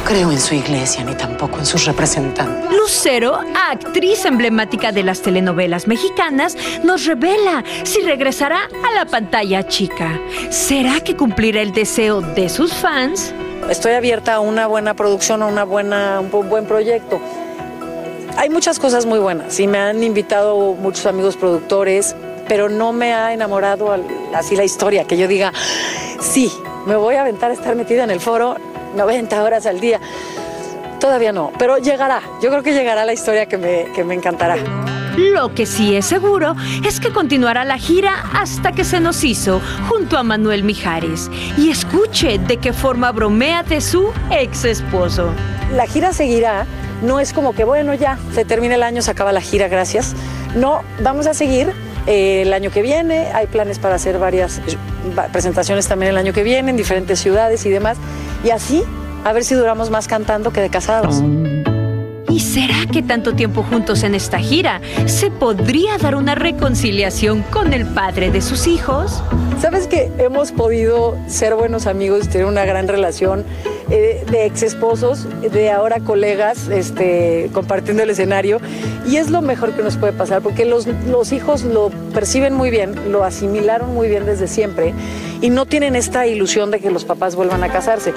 [0.05, 2.71] Creo en su iglesia ni tampoco en sus representantes.
[2.77, 10.19] Lucero, actriz emblemática de las telenovelas mexicanas, nos revela si regresará a la pantalla chica.
[10.49, 13.33] ¿Será que cumplirá el deseo de sus fans?
[13.69, 17.19] Estoy abierta a una buena producción, a una buena, un bu- buen proyecto.
[18.37, 22.15] Hay muchas cosas muy buenas y me han invitado muchos amigos productores,
[22.47, 23.95] pero no me ha enamorado
[24.35, 25.51] así la historia, que yo diga,
[26.19, 26.51] sí,
[26.85, 28.55] me voy a aventar a estar metida en el foro
[28.95, 29.99] 90 horas al día.
[30.99, 32.21] Todavía no, pero llegará.
[32.41, 34.57] Yo creo que llegará la historia que me, que me encantará.
[35.17, 36.55] Lo que sí es seguro
[36.85, 41.29] es que continuará la gira hasta que se nos hizo junto a Manuel Mijares.
[41.57, 45.29] Y escuche de qué forma bromea de su ex esposo.
[45.73, 46.65] La gira seguirá,
[47.01, 50.13] no es como que, bueno, ya, se termina el año, se acaba la gira, gracias.
[50.55, 51.73] No, vamos a seguir
[52.07, 54.61] el año que viene, hay planes para hacer varias
[55.17, 57.97] va- presentaciones también el año que viene en diferentes ciudades y demás.
[58.43, 58.83] Y así,
[59.23, 61.21] a ver si duramos más cantando que de casados.
[62.35, 67.71] ¿Y será que tanto tiempo juntos en esta gira se podría dar una reconciliación con
[67.71, 69.23] el padre de sus hijos?
[69.61, 73.45] ¿Sabes que hemos podido ser buenos amigos, tener una gran relación
[73.89, 78.59] eh, de ex esposos, de ahora colegas, este, compartiendo el escenario?
[79.07, 82.69] Y es lo mejor que nos puede pasar, porque los, los hijos lo perciben muy
[82.69, 84.93] bien, lo asimilaron muy bien desde siempre
[85.45, 88.15] y no tienen esta ilusión de que los papás vuelvan a casarse.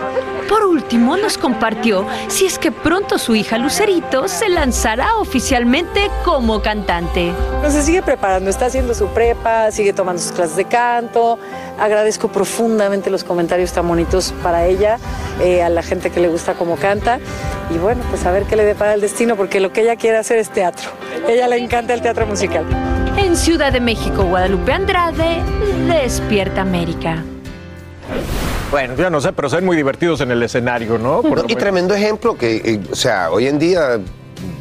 [0.48, 6.62] Por último, nos compartió si es que pronto su hija Lucerito se lanzará oficialmente como
[6.62, 7.30] cantante.
[7.62, 11.38] No se sigue preparando, está haciendo su prepa, sigue tomando sus clases de canto.
[11.78, 14.96] Agradezco profundamente los comentarios tan bonitos para ella,
[15.42, 17.20] eh, a la gente que le gusta cómo canta.
[17.68, 20.16] Y bueno, pues a ver qué le depara el destino, porque lo que ella quiere
[20.16, 20.88] hacer es teatro.
[21.28, 22.64] Ella le encanta el teatro musical.
[23.18, 25.42] En Ciudad de México, Guadalupe Andrade,
[25.88, 27.24] Despierta América.
[28.70, 31.22] Bueno, yo no sé, pero son muy divertidos en el escenario, ¿no?
[31.22, 33.98] Por Y tremendo ejemplo que, eh, o sea, hoy en día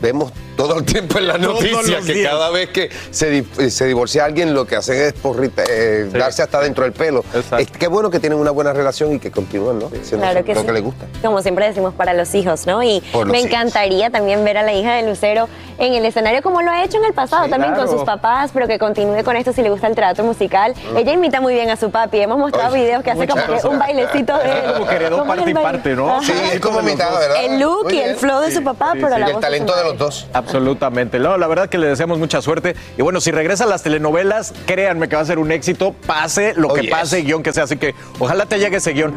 [0.01, 2.31] vemos todo el tiempo en la Todos noticia los que días.
[2.33, 6.41] cada vez que se, eh, se divorcia alguien lo que hacen es porrita- eh, darse
[6.41, 7.23] hasta dentro del pelo.
[7.57, 9.89] Es, qué bueno que tienen una buena relación y que continúan, ¿no?
[9.89, 10.65] Claro que lo sí.
[10.65, 11.05] que les gusta.
[11.21, 12.81] Como siempre decimos, para los hijos, ¿no?
[12.83, 13.45] Y me hijos.
[13.45, 15.47] encantaría también ver a la hija de Lucero
[15.77, 18.49] en el escenario, como lo ha hecho en el pasado, Sí, también con sus papás,
[18.51, 20.73] pero que continúe con esto si le gusta el teatro musical.
[20.95, 22.19] Ella imita muy bien a su papi.
[22.19, 24.73] Hemos mostrado videos que hace como que un bailecito de él.
[24.73, 26.09] Como que heredó ¿Cómo es parte el y parte, ¿no?
[26.09, 26.21] Ajá.
[26.23, 27.45] Sí, es como mitad, ¿verdad?
[27.45, 29.75] El look y el flow de su papá, pero la Y el voz su talento
[29.75, 30.25] de los dos.
[30.47, 31.19] Absolutamente.
[31.19, 32.73] No, la verdad que le deseamos mucha suerte.
[32.97, 36.53] Y bueno, si regresa a las telenovelas, créanme que va a ser un éxito, pase
[36.55, 36.91] lo Oh, que yes.
[36.91, 37.63] pase, guion que sea.
[37.65, 39.13] Así que ojalá te llegue ese guion.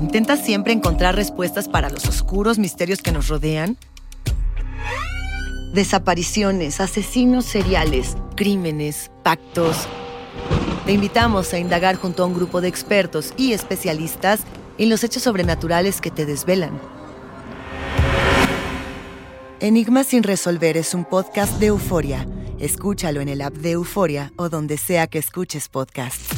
[0.00, 3.76] ¿Intentas siempre encontrar respuestas para los oscuros misterios que nos rodean?
[5.74, 9.86] Desapariciones, asesinos seriales, crímenes, pactos.
[10.86, 14.40] Te invitamos a indagar junto a un grupo de expertos y especialistas
[14.78, 16.80] en los hechos sobrenaturales que te desvelan.
[19.60, 22.28] Enigma sin resolver es un podcast de euforia.
[22.60, 26.32] Escúchalo en el app de Euforia o donde sea que escuches podcast.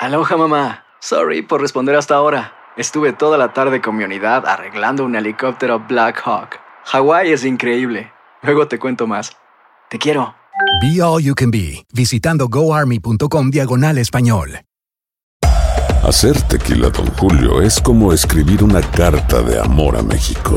[0.00, 0.84] Aloha mamá.
[1.00, 2.54] Sorry por responder hasta ahora.
[2.78, 6.56] Estuve toda la tarde con mi unidad arreglando un helicóptero Black Hawk.
[6.86, 8.10] Hawái es increíble.
[8.42, 9.36] Luego te cuento más.
[9.90, 10.34] Te quiero.
[10.80, 14.60] Be All You Can Be, visitando goarmy.com diagonal español.
[16.02, 20.56] Hacer tequila, Don Julio, es como escribir una carta de amor a México.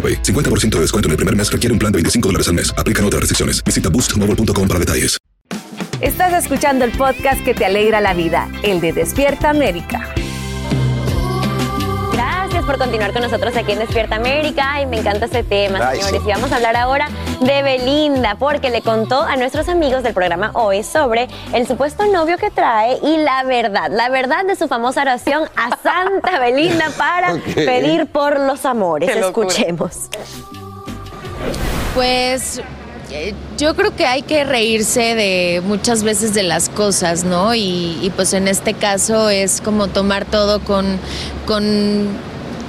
[0.01, 0.23] AroPay.
[0.23, 2.73] 50% de descuento en el primer mes requiere un plan de 25 dólares al mes.
[2.75, 3.63] Aplican otras restricciones.
[3.63, 5.21] Visita boostmobile.com para detalles.
[6.01, 10.11] Estás escuchando el podcast que te alegra la vida, el de Despierta América.
[12.61, 15.97] Gracias por continuar con nosotros aquí en Despierta América y me encanta este tema, Ay,
[15.97, 16.21] señores.
[16.21, 16.29] sí.
[16.29, 17.09] Y vamos a hablar ahora
[17.39, 22.37] de Belinda porque le contó a nuestros amigos del programa hoy sobre el supuesto novio
[22.37, 27.33] que trae y la verdad, la verdad de su famosa oración a Santa Belinda para
[27.55, 29.09] pedir por los amores.
[29.09, 30.09] Escuchemos.
[31.95, 32.61] Pues
[33.09, 37.55] eh, yo creo que hay que reírse de muchas veces de las cosas, ¿no?
[37.55, 40.99] Y, y, pues en este caso es como tomar todo con,
[41.45, 42.07] con,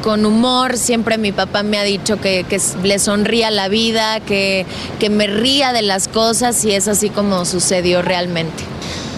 [0.02, 0.76] con humor.
[0.76, 4.66] Siempre mi papá me ha dicho que, que le sonría la vida, que,
[4.98, 8.64] que me ría de las cosas y es así como sucedió realmente.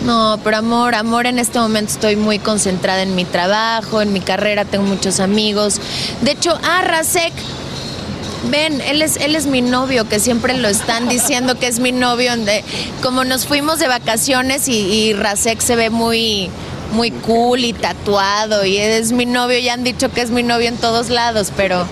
[0.04, 4.20] No, pero amor, amor, en este momento estoy muy concentrada en mi trabajo, en mi
[4.20, 5.80] carrera, tengo muchos amigos.
[6.20, 7.32] De hecho, ah, Rasek,
[8.50, 11.92] Ven, él es, él es mi novio, que siempre lo están diciendo que es mi
[11.92, 12.32] novio.
[13.02, 16.50] como nos fuimos de vacaciones y, y Rasek se ve muy,
[16.94, 20.68] muy cool y tatuado y es mi novio, ya han dicho que es mi novio
[20.68, 21.86] en todos lados, pero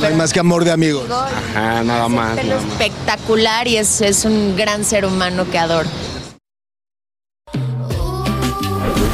[0.00, 1.04] No hay más que amor de amigos.
[1.10, 2.36] Ajá, nada más.
[2.38, 5.88] es espectacular y es, es un gran ser humano que adoro.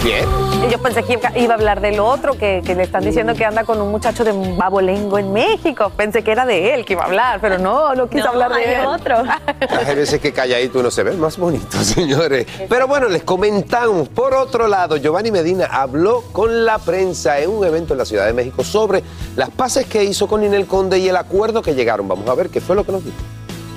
[0.03, 0.42] Bien.
[0.73, 3.65] Yo pensé que iba a hablar del otro, que, que le están diciendo que anda
[3.65, 5.93] con un muchacho de babolengo en México.
[5.95, 8.55] Pensé que era de él que iba a hablar, pero no, no quiso No, hablar
[8.55, 8.87] de él.
[8.87, 9.17] otro.
[9.87, 12.47] Hay veces que calladito uno se ve más bonito, señores.
[12.71, 14.09] Pero bueno, les comentamos.
[14.09, 18.25] Por otro lado, Giovanni Medina habló con la prensa en un evento en la Ciudad
[18.25, 19.03] de México sobre
[19.37, 22.09] las paces que hizo con Ninel Conde y el acuerdo que llegaron.
[22.09, 23.17] Vamos a ver qué fue lo que nos dijo.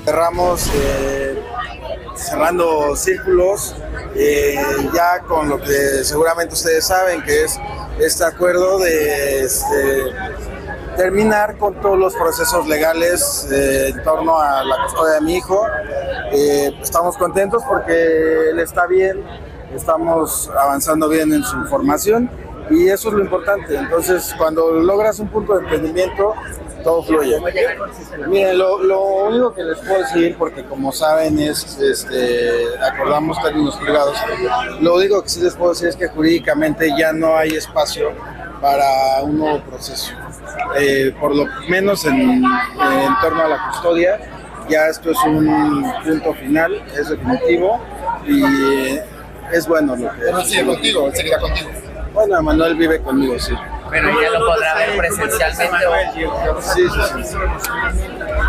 [0.06, 1.35] cerramos eh,
[2.16, 3.76] cerrando círculos
[4.16, 4.55] eh,
[4.93, 7.59] ya con lo que seguramente ustedes saben que es
[7.99, 10.13] este acuerdo de este,
[10.95, 15.66] terminar con todos los procesos legales eh, en torno a la custodia de mi hijo.
[16.32, 19.24] Eh, estamos contentos porque él está bien,
[19.74, 22.30] estamos avanzando bien en su formación
[22.70, 23.76] y eso es lo importante.
[23.76, 26.34] Entonces, cuando logras un punto de emprendimiento,
[26.86, 27.38] todo fluye.
[28.28, 33.76] Miren, lo, lo único que les puedo decir, porque como saben, es este, acordamos términos
[33.78, 34.16] privados,
[34.80, 38.12] lo único que sí les puedo decir es que jurídicamente ya no hay espacio
[38.62, 38.86] para
[39.24, 40.14] un nuevo proceso.
[40.80, 44.20] Eh, por lo menos en, en torno a la custodia,
[44.70, 47.80] ya esto es un punto final, es definitivo
[48.28, 49.00] y
[49.52, 50.20] es bueno lo que...
[50.20, 51.70] Pero sigue contigo, él seguirá contigo.
[52.14, 53.54] Bueno, Manuel vive conmigo, sí.
[53.90, 56.62] Pero ya lo podrá ver presencialmente o...
[56.62, 57.38] Sí, sí, sí.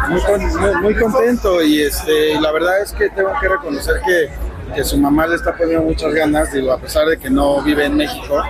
[0.08, 4.30] Muy, con- muy- muy contento y este, la verdad es que tengo que reconocer que,
[4.74, 7.84] que su mamá le está poniendo muchas ganas, digo, a pesar de que no vive
[7.84, 8.42] en México,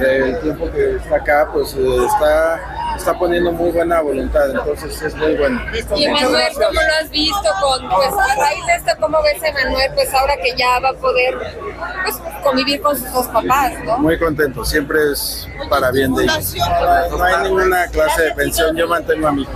[0.00, 5.00] eh, el tiempo que está acá, pues eh, está, está poniendo muy buena voluntad, entonces
[5.02, 5.60] es muy bueno.
[5.96, 9.48] Y Emanuel, ¿cómo lo has visto con, pues a raíz de esto, cómo ves a
[9.48, 11.38] Emanuel, pues ahora que ya va a poder
[12.04, 13.98] pues, convivir con sus dos papás, ¿no?
[13.98, 16.54] Muy contento, siempre es para bien de ellos.
[17.10, 19.52] No hay ninguna clase de pensión, yo mantengo a mi hijo.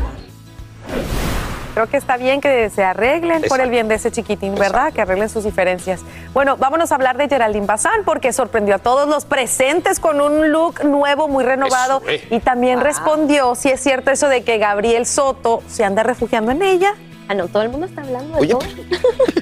[1.75, 4.93] Creo que está bien que se arreglen por el bien de ese chiquitín, ¿verdad?
[4.93, 6.03] Que arreglen sus diferencias.
[6.33, 10.53] Bueno, vámonos a hablar de Geraldine Bazán porque sorprendió a todos los presentes con un
[10.53, 12.01] look nuevo, muy renovado.
[12.03, 12.29] Eso, eh.
[12.31, 16.63] Y también respondió si es cierto eso de que Gabriel Soto se anda refugiando en
[16.63, 16.95] ella.
[17.27, 18.61] Ah, no, todo el mundo está hablando de Oye, todo.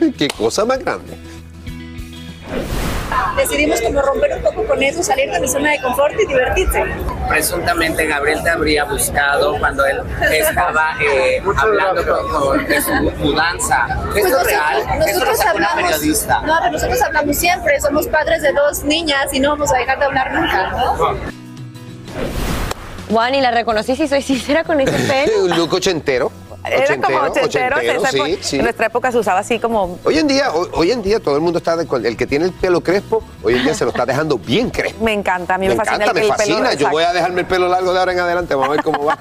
[0.16, 1.18] qué cosa más grande.
[3.36, 6.82] Decidimos como romper un poco con eso, salir de mi zona de confort y divertirse.
[7.32, 13.86] Presuntamente Gabriel te habría buscado cuando él estaba eh, hablando con, con- de su mudanza.
[14.12, 14.98] Pues ¿Esto es nosotros- real?
[14.98, 16.42] Nosotros hablamos- periodista.
[16.42, 19.98] No, pero nosotros hablamos siempre, somos padres de dos niñas y no vamos a dejar
[19.98, 21.16] de hablar nunca, ¿no?
[23.10, 24.92] Juan, y la reconocí si soy sincera con ese
[25.26, 25.44] pelo.
[25.44, 26.30] Un look ochentero.
[26.64, 28.56] Era como ochentero, en esa época- sí, sí.
[28.56, 31.34] en nuestra época se usaba así como Hoy en día, hoy, hoy en día todo
[31.36, 33.90] el mundo está, de- el que tiene el pelo crespo, hoy en día se lo
[33.90, 35.02] está dejando bien crespo.
[35.04, 36.56] me encanta, a mí me, Me fascina encanta, el, me el pelo.
[36.58, 36.74] fascina.
[36.74, 39.04] Yo voy a dejarme el pelo largo de ahora en adelante, vamos a ver cómo
[39.04, 39.18] va.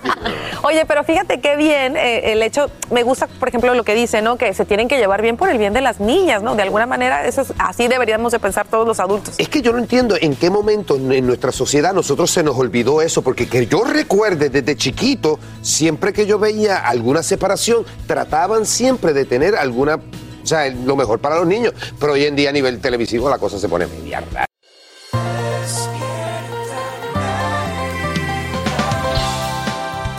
[0.62, 4.20] Oye, pero fíjate qué bien eh, el hecho, me gusta, por ejemplo, lo que dice,
[4.22, 4.36] ¿no?
[4.36, 6.54] Que se tienen que llevar bien por el bien de las niñas, ¿no?
[6.54, 9.34] De alguna manera, eso es, así deberíamos de pensar todos los adultos.
[9.38, 12.56] Es que yo no entiendo en qué momento en en nuestra sociedad nosotros se nos
[12.56, 18.66] olvidó eso, porque que yo recuerde desde chiquito, siempre que yo veía alguna separación, trataban
[18.66, 22.50] siempre de tener alguna, o sea, lo mejor para los niños, pero hoy en día
[22.50, 24.46] a nivel televisivo la cosa se pone media rara.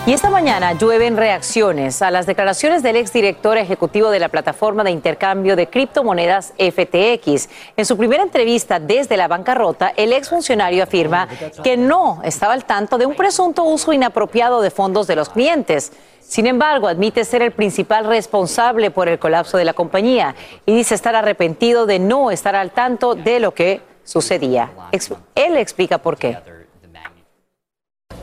[0.08, 4.90] Y esta mañana llueven reacciones a las declaraciones del exdirector ejecutivo de la plataforma de
[4.90, 7.48] intercambio de criptomonedas FTX.
[7.78, 11.28] En su primera entrevista desde la bancarrota, el exfuncionario afirma
[11.64, 15.92] que no estaba al tanto de un presunto uso inapropiado de fondos de los clientes.
[16.32, 20.34] Sin embargo, admite ser el principal responsable por el colapso de la compañía
[20.66, 24.70] y dice estar arrepentido de no estar al tanto de lo que sucedía.
[24.94, 26.38] Ex- Él explica por qué.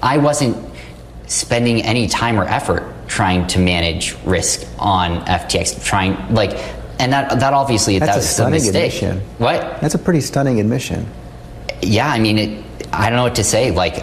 [0.02, 0.56] I wasn't
[1.26, 6.56] spending any time or effort trying to manage risk on FTX, trying like,
[7.00, 9.02] and that that obviously That's that a was a stunning mistake.
[9.02, 9.22] admission.
[9.38, 9.82] What?
[9.82, 11.04] That's a pretty stunning admission.
[11.82, 13.70] Yeah, I mean, it, I don't know what to say.
[13.70, 14.02] Like,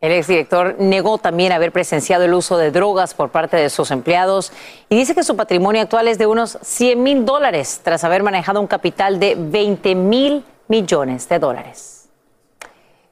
[0.00, 4.52] El exdirector negó también haber presenciado el uso de drogas por parte de sus empleados
[4.90, 8.60] y dice que su patrimonio actual es de unos 100 mil dólares tras haber manejado
[8.60, 12.08] un capital de 20 mil millones de dólares.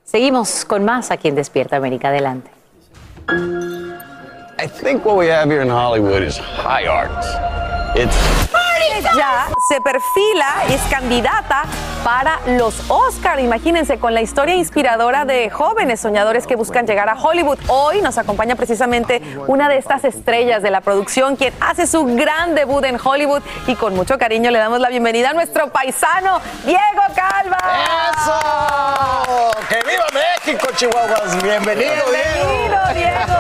[0.04, 2.08] Seguimos con más aquí en Despierta América.
[2.08, 2.50] Adelante.
[4.58, 7.10] I think what we have here in Hollywood is high art.
[9.16, 11.64] Ya se perfila, es candidata
[12.04, 13.40] para los Oscar.
[13.40, 17.58] Imagínense, con la historia inspiradora de jóvenes soñadores que buscan llegar a Hollywood.
[17.68, 22.54] Hoy nos acompaña precisamente una de estas estrellas de la producción, quien hace su gran
[22.54, 23.42] debut en Hollywood.
[23.66, 27.58] Y con mucho cariño le damos la bienvenida a nuestro paisano, Diego Calva.
[28.12, 29.50] ¡Eso!
[29.68, 31.42] ¡Que viva México, Chihuahuas!
[31.42, 33.34] Bienvenido, Bienvenido, Diego.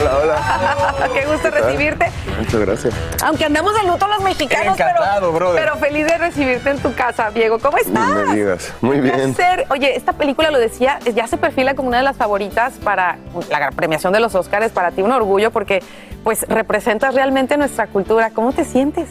[0.00, 1.08] Hola, hola.
[1.14, 2.10] Qué gusto recibirte.
[2.38, 2.94] Muchas gracias.
[3.24, 5.64] Aunque andamos de luto los mexicanos, Encantado, pero, brother.
[5.64, 7.58] pero feliz de recibirte en tu casa, Diego.
[7.58, 8.32] ¿Cómo estás?
[8.32, 8.72] Digas.
[8.80, 9.34] Muy bien.
[9.34, 9.66] placer.
[9.70, 13.18] Oye, esta película lo decía, ya se perfila como una de las favoritas para
[13.50, 14.70] la premiación de los Oscars.
[14.72, 15.82] Para ti un orgullo porque
[16.22, 18.30] pues representas realmente nuestra cultura.
[18.30, 19.08] ¿Cómo te sientes?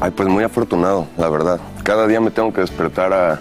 [0.00, 1.60] Ay, pues muy afortunado, la verdad.
[1.84, 3.38] Cada día me tengo que despertar a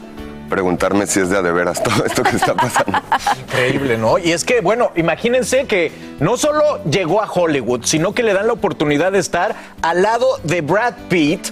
[0.52, 2.99] preguntarme si es de a de veras todo esto que está pasando.
[3.47, 4.20] Increíble, ¿no?
[4.20, 8.45] Y es que, bueno, imagínense que no solo llegó a Hollywood, sino que le dan
[8.47, 11.47] la oportunidad de estar al lado de Brad Pitt,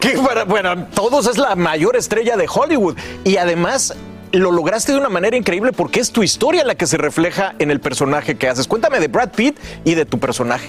[0.00, 2.96] que para, bueno, todos es la mayor estrella de Hollywood.
[3.24, 3.96] Y además
[4.32, 7.70] lo lograste de una manera increíble porque es tu historia la que se refleja en
[7.70, 8.68] el personaje que haces.
[8.68, 10.68] Cuéntame de Brad Pitt y de tu personaje.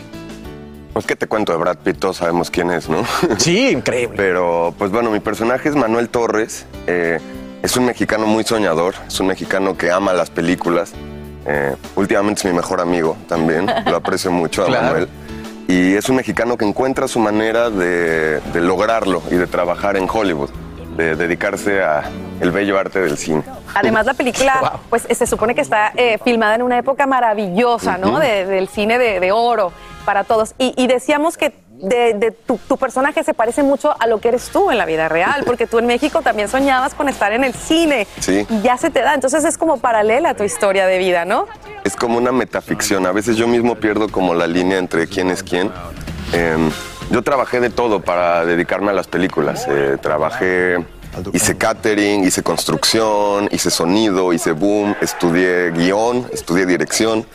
[0.94, 3.04] Pues qué te cuento de Brad Pitt, todos sabemos quién es, ¿no?
[3.38, 4.16] Sí, increíble.
[4.18, 6.66] Pero pues bueno, mi personaje es Manuel Torres.
[6.88, 7.20] eh,
[7.64, 10.94] es un mexicano muy soñador, es un mexicano que ama las películas.
[11.46, 14.86] eh, últimamente es mi mejor amigo también, lo aprecio mucho a Claro.
[14.86, 15.10] Manuel.
[15.70, 20.08] Y es un mexicano que encuentra su manera de, de lograrlo y de trabajar en
[20.10, 20.50] Hollywood,
[20.96, 22.04] de dedicarse a
[22.40, 23.44] el bello arte del cine.
[23.76, 28.20] Además, la película, pues se supone que está eh, filmada en una época maravillosa, ¿no?
[28.20, 29.72] De- del cine de, de oro
[30.06, 30.54] para todos.
[30.58, 34.30] Y, y decíamos que de, de tu, tu personaje se parece mucho a lo que
[34.30, 37.44] eres tú en la vida real, porque tú en México también soñabas con estar en
[37.44, 38.08] el cine.
[38.20, 38.46] Sí.
[38.50, 39.14] Y ya se te da.
[39.14, 41.46] Entonces es como paralela a tu historia de vida, ¿no?
[41.88, 43.06] es como una metaficción.
[43.06, 45.72] A veces yo mismo pierdo como la línea entre quién es quién.
[46.34, 46.70] Em,
[47.10, 49.66] yo trabajé de todo para dedicarme a las películas.
[49.70, 50.86] Eh, trabajé,
[51.34, 57.26] hice catering, hice construcción, hice sonido, hice boom, estudié guion, estudié dirección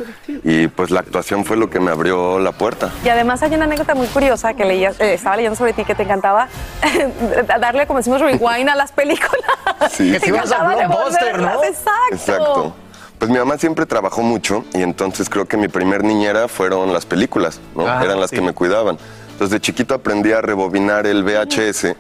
[0.45, 2.91] y pues la actuación fue lo que me abrió la puerta.
[3.05, 5.95] Y además hay una anécdota muy curiosa que leía, eh, estaba leyendo sobre ti que
[5.95, 6.49] te encantaba
[7.61, 9.33] darle, como decimos, rewind a las películas.
[9.91, 10.17] Sí.
[10.19, 12.13] Te encantaba devolverlas, Exacto.
[12.13, 12.75] Exacto.
[13.19, 17.07] Pues mi mamá siempre trabajó mucho y entonces creo que mi primer niñera fueron las
[17.07, 17.87] películas, ¿no?
[17.87, 18.37] Ah, Eran las sí.
[18.37, 18.99] que me cuidaban.
[19.31, 21.95] Entonces de chiquito aprendí a rebobinar el VHS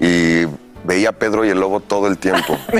[0.00, 0.44] y
[0.88, 2.56] veía a Pedro y el Lobo todo el tiempo.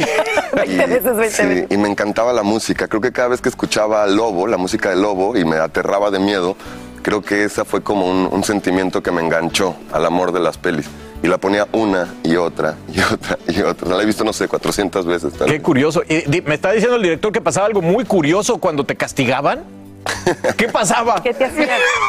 [0.66, 2.88] y, sí, y me encantaba la música.
[2.88, 6.10] Creo que cada vez que escuchaba al Lobo, la música del Lobo, y me aterraba
[6.10, 6.56] de miedo,
[7.02, 10.56] creo que esa fue como un, un sentimiento que me enganchó al amor de las
[10.58, 10.86] pelis.
[11.22, 13.94] Y la ponía una y otra y otra y otra.
[13.96, 15.32] La he visto, no sé, 400 veces.
[15.34, 15.62] tal Qué vez.
[15.62, 16.02] curioso.
[16.08, 19.64] Y di- me está diciendo el director que pasaba algo muy curioso cuando te castigaban.
[20.56, 21.22] ¿Qué pasaba?
[21.22, 21.68] ¿Qué te hacían?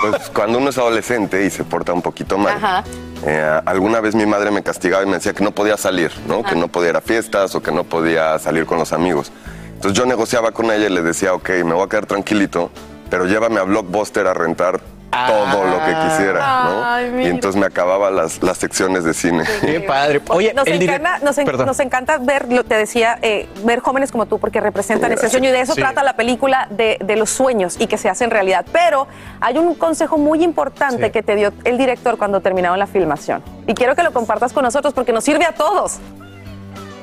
[0.10, 2.58] Pues cuando uno es adolescente y se porta un poquito mal.
[2.58, 2.84] Ajá.
[3.26, 6.44] eh, alguna vez mi madre me castigaba y me decía que no podía salir, ¿no?
[6.44, 9.32] Que no podía ir a fiestas o que no podía salir con los amigos.
[9.76, 12.70] Entonces yo negociaba con ella y le decía, ok, me voy a quedar tranquilito,
[13.10, 14.82] pero llévame a Blockbuster a rentar
[15.12, 16.86] todo lo que quisiera, ¿no?
[16.86, 19.44] Ay, y entonces me acababa las, las secciones de cine.
[19.62, 20.22] Qué padre.
[20.30, 24.26] Oye, nos, encanta, nos, en- nos encanta ver, lo- te decía, eh, ver jóvenes como
[24.28, 25.32] tú porque representan ese Gracias.
[25.32, 25.82] sueño y de eso Sí.
[25.82, 28.66] trata la película de, de los sueños y que se hacen realidad.
[28.72, 29.08] Pero
[29.42, 31.12] hay un consejo muy importante Sí.
[31.12, 34.64] que te dio el director cuando terminaron la filmación y quiero que lo compartas con
[34.64, 35.98] nosotros porque nos sirve a todos.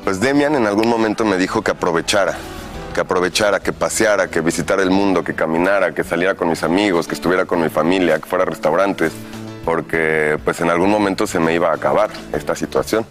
[0.04, 2.34] Pues Demian en algún momento me dijo que aprovechara,
[2.96, 7.06] que aprovechara, que paseara, que visitara el mundo, que caminara, que saliera con mis amigos,
[7.06, 9.12] que estuviera con mi familia, que fuera a restaurantes,
[9.66, 13.04] porque pues en algún momento se me iba a acabar esta situación.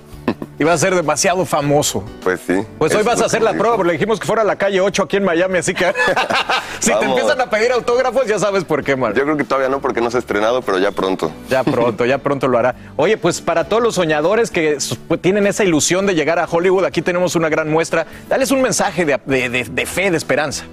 [0.57, 2.03] Iba a ser demasiado famoso.
[2.23, 2.63] Pues sí.
[2.77, 3.83] Pues hoy vas a hacer la prueba, dijo.
[3.83, 5.91] le dijimos que fuera a la calle 8 aquí en Miami, así que
[6.79, 9.15] si te empiezan a pedir autógrafos ya sabes por qué, Mark.
[9.15, 11.29] Yo creo que todavía no porque no se ha estrenado, pero ya pronto.
[11.49, 12.73] Ya pronto, ya pronto lo hará.
[12.95, 14.77] Oye, pues para todos los soñadores que
[15.09, 18.05] pues, tienen esa ilusión de llegar a Hollywood, aquí tenemos una gran muestra.
[18.29, 20.63] Dales un mensaje de, de- de- de fe, de esperanza.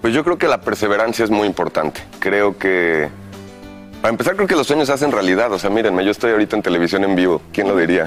[0.00, 2.00] Pues yo creo que la perseverancia es muy importante.
[2.20, 3.08] Creo que,
[4.00, 5.52] para empezar, creo que los sueños se hacen realidad.
[5.52, 7.40] O sea, mírenme, yo estoy ahorita en televisión en vivo.
[7.52, 8.06] ¿Quién lo diría?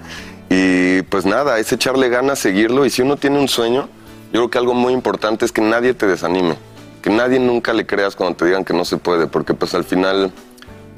[0.50, 2.84] y pues nada, es echarle ganas, seguirlo.
[2.84, 3.88] Y si uno tiene un sueño,
[4.32, 6.56] yo creo que algo muy importante es que nadie te desanime.
[7.02, 9.26] Que nadie nunca le creas cuando te digan que no se puede.
[9.26, 10.30] Porque pues al final,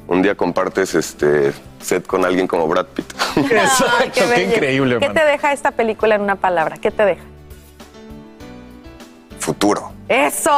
[0.07, 3.05] un día compartes este set con alguien como Brad Pitt.
[3.37, 4.55] Exacto, qué, belleza.
[4.55, 5.15] increíble, ¿Qué man.
[5.15, 6.77] te deja esta película en una palabra?
[6.77, 7.23] ¿Qué te deja?
[9.39, 9.91] Futuro.
[10.09, 10.51] Eso.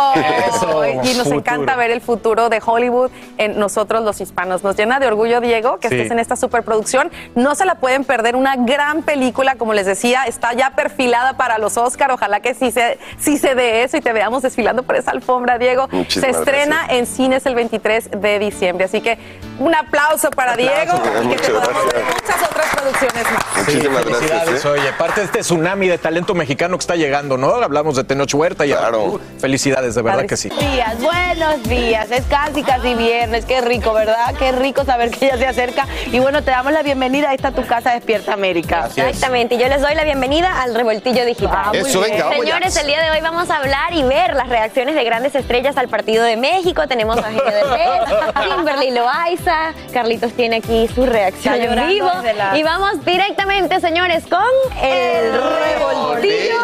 [0.48, 1.36] Eso, Y nos futuro.
[1.38, 4.64] encanta ver el futuro de Hollywood en nosotros los hispanos.
[4.64, 5.96] Nos llena de orgullo, Diego, que Sí.
[5.96, 7.12] estés en esta superproducción.
[7.36, 8.36] No se la pueden perder.
[8.36, 12.12] Una gran película, como les decía, está ya perfilada para los Oscar.
[12.12, 15.58] Ojalá que sí se, sí se dé eso y te veamos desfilando por esa alfombra,
[15.60, 15.88] Diego.
[15.91, 16.98] Muchísimas se estrena gracias.
[17.00, 18.86] en cines el 23 de diciembre.
[18.86, 19.18] Así que
[19.60, 23.58] un aplauso para Aplauso, Diego y que te podamos ver muchas otras producciones más.
[23.58, 24.66] Muchísimas Sí, gracias.
[24.66, 24.70] ¿eh?
[24.70, 27.54] Oye, parte de este tsunami de talento mexicano que está llegando, ¿no?
[27.56, 29.20] Hablamos de Tenoch Huerta y Claro.
[29.50, 30.50] Felicidades, de verdad que sí.
[30.50, 32.10] días, buenos días.
[32.10, 33.46] Es casi, casi viernes.
[33.46, 34.34] Qué rico, ¿verdad?
[34.39, 35.86] Qué rico saber que ya se acerca.
[36.12, 38.89] Y bueno, te damos la bienvenida a esta tu casa Despierta América.
[38.96, 41.52] Exactamente, yo les doy la bienvenida al revoltillo digital.
[41.56, 42.14] Ah, muy Eso, bien.
[42.14, 42.82] venga, vamos Señores, ya.
[42.82, 45.89] el día de hoy vamos a hablar y ver las reacciones de grandes estrellas al
[45.89, 46.88] partido de México.
[46.88, 48.00] Tenemos a Eugenio Derbez,
[48.58, 52.10] Kimberly Loaiza, Carlitos tiene aquí su reacción en vivo.
[52.36, 54.41] la- Y vamos directamente, señores, con
[54.82, 56.56] el revoltillo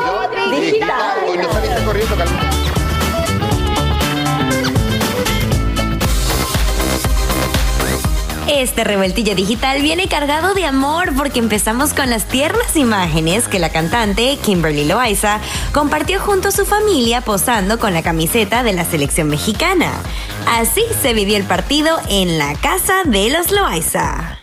[0.49, 1.17] digital.
[1.29, 2.70] Hoy no saliste corriendo, Carlita.
[8.51, 13.69] Este revueltillo digital viene cargado de amor porque empezamos con las tiernas imágenes que la
[13.69, 15.39] cantante Kimberly Loaiza
[15.71, 19.89] compartió junto a su familia posando con la camiseta de la selección mexicana.
[20.49, 24.40] Así se vivió el partido en la casa de los Loaiza.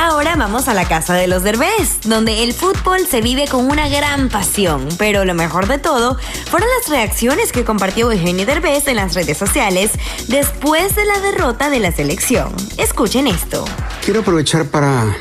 [0.00, 3.88] Ahora vamos a la casa de los Derbez, donde el fútbol se vive con una
[3.88, 4.86] gran pasión.
[4.96, 6.16] Pero lo mejor de todo
[6.48, 9.90] fueron las reacciones que compartió Eugenio Derbez en las redes sociales
[10.28, 12.54] después de la derrota de la selección.
[12.76, 13.64] Escuchen esto.
[14.04, 15.16] Quiero aprovechar para,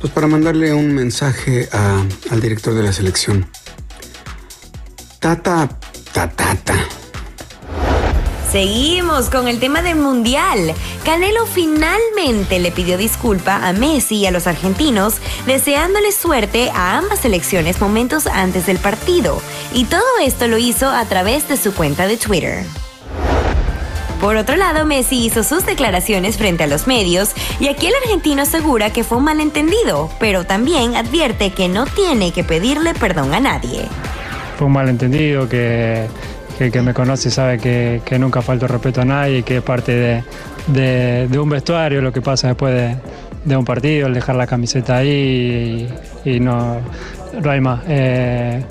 [0.00, 3.50] pues para mandarle un mensaje al director de la selección.
[5.18, 5.68] Tata,
[6.12, 6.76] tatata.
[8.52, 10.74] Seguimos con el tema del mundial.
[11.06, 15.14] Canelo finalmente le pidió disculpa a Messi y a los argentinos,
[15.46, 19.40] deseándole suerte a ambas selecciones momentos antes del partido.
[19.72, 22.66] Y todo esto lo hizo a través de su cuenta de Twitter.
[24.20, 28.42] Por otro lado, Messi hizo sus declaraciones frente a los medios y aquí el argentino
[28.42, 33.40] asegura que fue un malentendido, pero también advierte que no tiene que pedirle perdón a
[33.40, 33.88] nadie.
[34.58, 36.06] fue un malentendido, que,
[36.70, 41.26] que me conoce sabe que, que nunca falto respeto a nadie, que es parte de,
[41.28, 42.96] de- un vestuario lo que pasa después de,
[43.44, 45.88] de un partido, el dejar la camiseta ahí
[46.24, 46.76] y, y no,
[47.42, 47.80] no hay más.
[47.88, 48.62] Eh,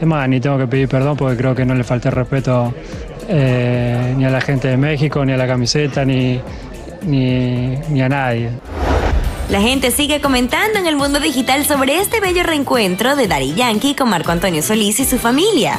[0.00, 2.72] es más, ni tengo que pedir perdón porque creo que no le falté respeto
[3.28, 6.40] eh, ni a la gente de México, ni a la camiseta, ni,
[7.02, 8.50] ni, ni a nadie.
[9.50, 13.94] La gente sigue comentando en el mundo digital sobre este bello reencuentro de Daddy Yankee
[13.96, 15.78] con Marco Antonio Solís y su familia.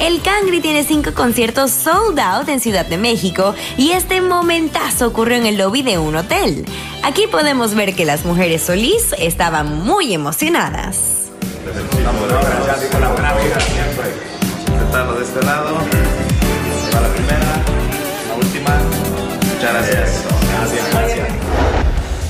[0.00, 5.36] El Cangri tiene cinco conciertos sold out en Ciudad de México y este momentazo ocurrió
[5.36, 6.64] en el lobby de un hotel.
[7.02, 11.30] Aquí podemos ver que las mujeres Solís estaban muy emocionadas.
[15.08, 15.74] De este lado.
[15.74, 17.62] Va la primera,
[18.28, 18.78] la última.
[19.52, 20.24] Muchas gracias.
[20.52, 21.47] Gracias, gracias.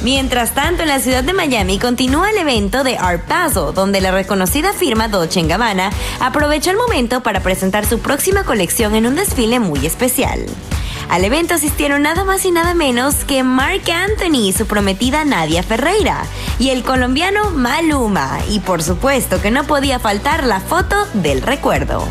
[0.03, 4.12] Mientras tanto, en la ciudad de Miami continúa el evento de Art Basel, donde la
[4.12, 5.90] reconocida firma Dolce Gabbana
[6.20, 10.46] aprovechó el momento para presentar su próxima colección en un desfile muy especial.
[11.09, 15.62] Al evento asistieron nada más y nada menos que Mark Anthony y su prometida Nadia
[15.62, 16.24] Ferreira
[16.59, 18.38] y el colombiano Maluma.
[18.51, 22.07] Y por supuesto que no podía faltar la foto del recuerdo.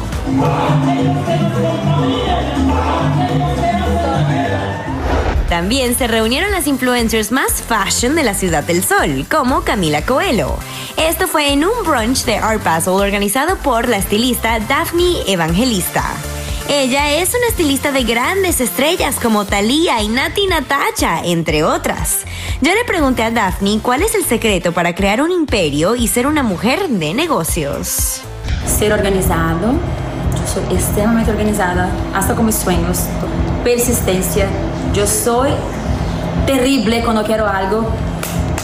[5.49, 10.57] También se reunieron las influencers más fashion de la Ciudad del Sol, como Camila Coelho.
[10.97, 16.03] Esto fue en un brunch de Art Basel organizado por la estilista Daphne Evangelista.
[16.67, 22.25] Ella es una estilista de grandes estrellas como Thalía y Nati Natacha, entre otras.
[22.59, 26.27] Yo le pregunté a Daphne cuál es el secreto para crear un imperio y ser
[26.27, 28.21] una mujer de negocios.
[28.65, 33.03] ser organizado, yo soy extremadamente organizada, hasta con mis sueños,
[33.63, 34.47] persistencia,
[34.97, 35.51] yo soy
[36.47, 37.87] terrible cuando quiero algo,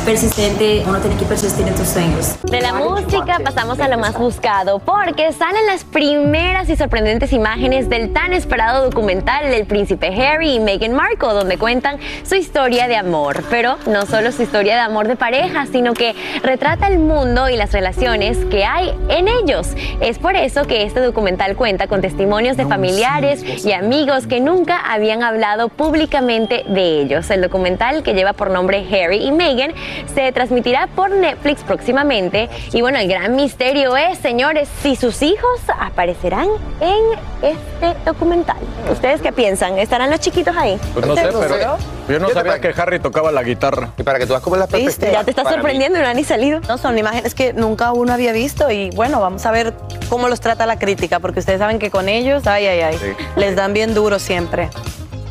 [0.03, 2.35] persistente, uno tiene que persistir en tus sueños.
[2.43, 7.89] De la música pasamos a lo más buscado, porque salen las primeras y sorprendentes imágenes
[7.89, 12.97] del tan esperado documental del príncipe Harry y Meghan Markle, donde cuentan su historia de
[12.97, 13.43] amor.
[13.49, 17.55] Pero no solo su historia de amor de pareja, sino que retrata el mundo y
[17.55, 19.69] las relaciones que hay en ellos.
[20.01, 24.79] Es por eso que este documental cuenta con testimonios de familiares y amigos que nunca
[24.79, 27.29] habían hablado públicamente de ellos.
[27.29, 29.73] El documental que lleva por nombre Harry y Meghan
[30.13, 32.49] se transmitirá por Netflix próximamente.
[32.71, 36.47] Y bueno, el gran misterio es, señores, si sus hijos aparecerán
[36.79, 37.03] en
[37.41, 38.57] este documental.
[38.91, 39.77] ¿Ustedes qué piensan?
[39.77, 40.79] ¿Estarán los chiquitos ahí?
[40.93, 41.77] Pues no sé, pero
[42.07, 43.91] yo no sabía que Harry tocaba la guitarra.
[43.97, 45.11] Y para que tú veas cómo es la perspectiva.
[45.11, 46.59] Ya te está sorprendiendo y no han ni salido.
[46.67, 49.73] No, son imágenes que nunca uno había visto y bueno, vamos a ver
[50.09, 52.97] cómo los trata la crítica, porque ustedes saben que con ellos, ay, ay, ay,
[53.35, 54.69] les dan bien duro siempre.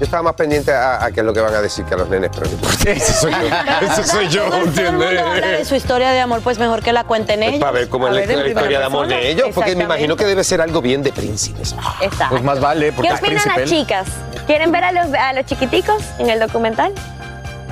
[0.03, 1.97] Yo estaba más pendiente a, a qué es lo que van a decir que a
[1.97, 2.91] los nenes, pero no importa.
[2.91, 3.87] Ese soy yo.
[3.87, 5.69] Ese soy yo, habla de ¿entiendes?
[5.69, 7.61] su historia de amor, pues mejor que la cuenten ellos.
[7.61, 10.25] Para ver cómo es la, la historia de amor de ellos, porque me imagino que
[10.25, 11.77] debe ser algo bien de príncipes.
[12.01, 12.31] Está.
[12.31, 14.09] Pues más vale, porque ¿Qué opinan las chicas?
[14.49, 16.93] ¿Quieren ver a los, a los chiquiticos en el documental?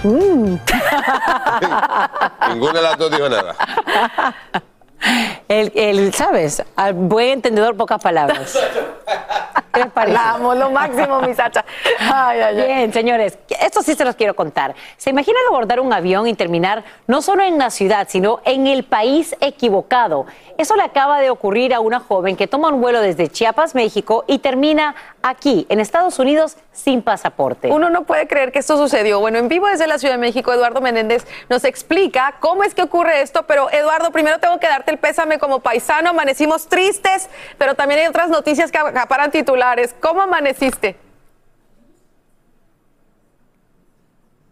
[0.02, 0.56] Mm.
[2.48, 3.54] Ninguna de las dos dijo nada.
[5.50, 6.62] El, el, ¿sabes?
[6.76, 8.56] Al buen entendedor, pocas palabras.
[9.72, 10.14] ¿Qué les parece?
[10.14, 11.64] La amo, lo máximo, mi Sacha.
[11.98, 12.66] Ay, ay, ay.
[12.66, 14.76] Bien, señores, esto sí se los quiero contar.
[14.96, 18.84] ¿Se imaginan abordar un avión y terminar no solo en la ciudad, sino en el
[18.84, 20.26] país equivocado?
[20.56, 24.24] Eso le acaba de ocurrir a una joven que toma un vuelo desde Chiapas, México,
[24.28, 27.68] y termina aquí, en Estados Unidos, sin pasaporte.
[27.68, 29.20] Uno no puede creer que esto sucedió.
[29.20, 32.82] Bueno, en vivo desde la Ciudad de México, Eduardo Menéndez nos explica cómo es que
[32.82, 33.44] ocurre esto.
[33.46, 36.10] Pero, Eduardo, primero tengo que darte el pésame como paisano.
[36.10, 39.94] Amanecimos tristes, pero también hay otras noticias que acaparan titulares.
[40.00, 41.09] ¿Cómo amaneciste?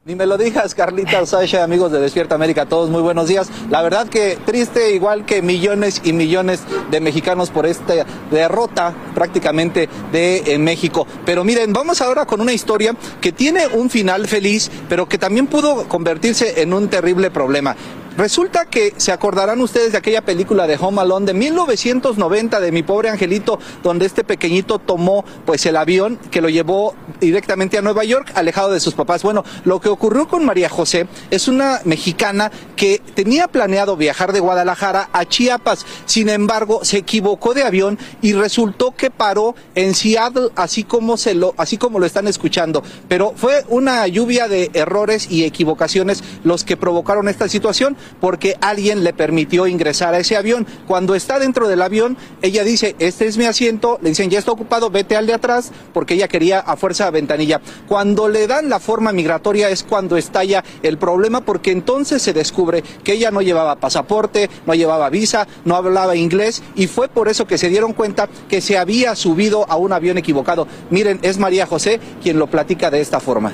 [0.09, 3.51] Ni me lo digas, Carlita, Sasha, amigos de Despierta América, todos muy buenos días.
[3.69, 9.87] La verdad que triste, igual que millones y millones de mexicanos por esta derrota prácticamente
[10.11, 11.07] de eh, México.
[11.27, 15.47] Pero miren, vamos ahora con una historia que tiene un final feliz, pero que también
[15.47, 17.77] pudo convertirse en un terrible problema.
[18.19, 22.83] Resulta que se acordarán ustedes de aquella película de Home Alone de 1990 de mi
[22.83, 28.03] pobre angelito, donde este pequeñito tomó pues el avión que lo llevó directamente a Nueva
[28.03, 29.23] York, alejado de sus papás.
[29.23, 34.41] Bueno, lo que ocurrió con María José es una mexicana que tenía planeado viajar de
[34.41, 35.87] Guadalajara a Chiapas.
[36.05, 41.35] Sin embargo, se equivocó de avión y resultó que paró en Seattle, así como se
[41.35, 42.83] lo, así como lo están escuchando.
[43.07, 49.05] Pero fue una lluvia de errores y equivocaciones los que provocaron esta situación, porque alguien
[49.05, 50.67] le permitió ingresar a ese avión.
[50.87, 54.53] Cuando está dentro del avión, ella dice, este es mi asiento, le dicen, ya está
[54.53, 57.61] ocupado, vete al de atrás, porque ella quería a fuerza ventanilla.
[57.87, 62.83] Cuando le dan la forma migratoria es cuando estalla el problema, porque entonces se descubre
[63.05, 67.47] que ella no llevaba pasaporte, no llevaba visa, no hablaba inglés, y fue por eso
[67.47, 70.67] que se dieron cuenta que se había subido a un avión equivocado.
[70.91, 73.53] Miren, es María José quien lo platica de esta forma.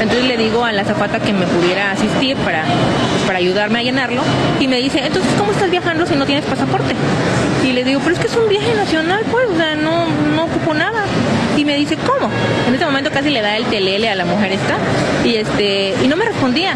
[0.00, 3.82] Entonces le digo a la zapata que me pudiera asistir para, pues, para ayudarme a
[3.82, 4.22] llenarlo
[4.58, 6.94] y me dice, entonces ¿cómo estás viajando si no tienes pasaporte?
[7.64, 10.44] Y le digo, pero es que es un viaje nacional, pues, o sea, no, no
[10.44, 11.04] ocupo nada.
[11.56, 12.30] Y me dice, ¿cómo?
[12.66, 14.76] En ese momento casi le da el telele a la mujer esta
[15.24, 16.74] y, este, y no me respondía.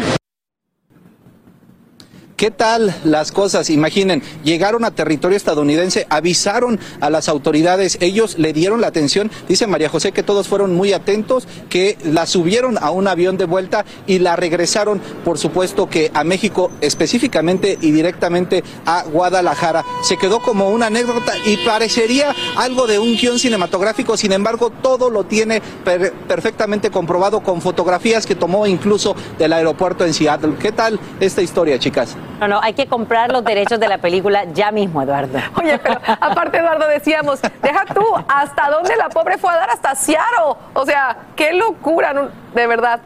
[2.35, 3.69] ¿Qué tal las cosas?
[3.69, 9.67] Imaginen, llegaron a territorio estadounidense, avisaron a las autoridades, ellos le dieron la atención, dice
[9.67, 13.85] María José que todos fueron muy atentos, que la subieron a un avión de vuelta
[14.05, 19.85] y la regresaron, por supuesto que a México específicamente y directamente a Guadalajara.
[20.03, 25.09] Se quedó como una anécdota y parecería algo de un guion cinematográfico, sin embargo todo
[25.09, 30.55] lo tiene per- perfectamente comprobado con fotografías que tomó incluso del aeropuerto en Seattle.
[30.59, 32.17] ¿Qué tal esta historia, chicas?
[32.39, 35.39] No, no, hay que comprar los derechos de la película ya mismo, Eduardo.
[35.57, 39.69] Oye, pero aparte, Eduardo, decíamos, deja tú, ¿hasta dónde la pobre fue a dar?
[39.69, 40.55] Hasta Seattle.
[40.73, 42.99] O sea, qué locura, no- de verdad.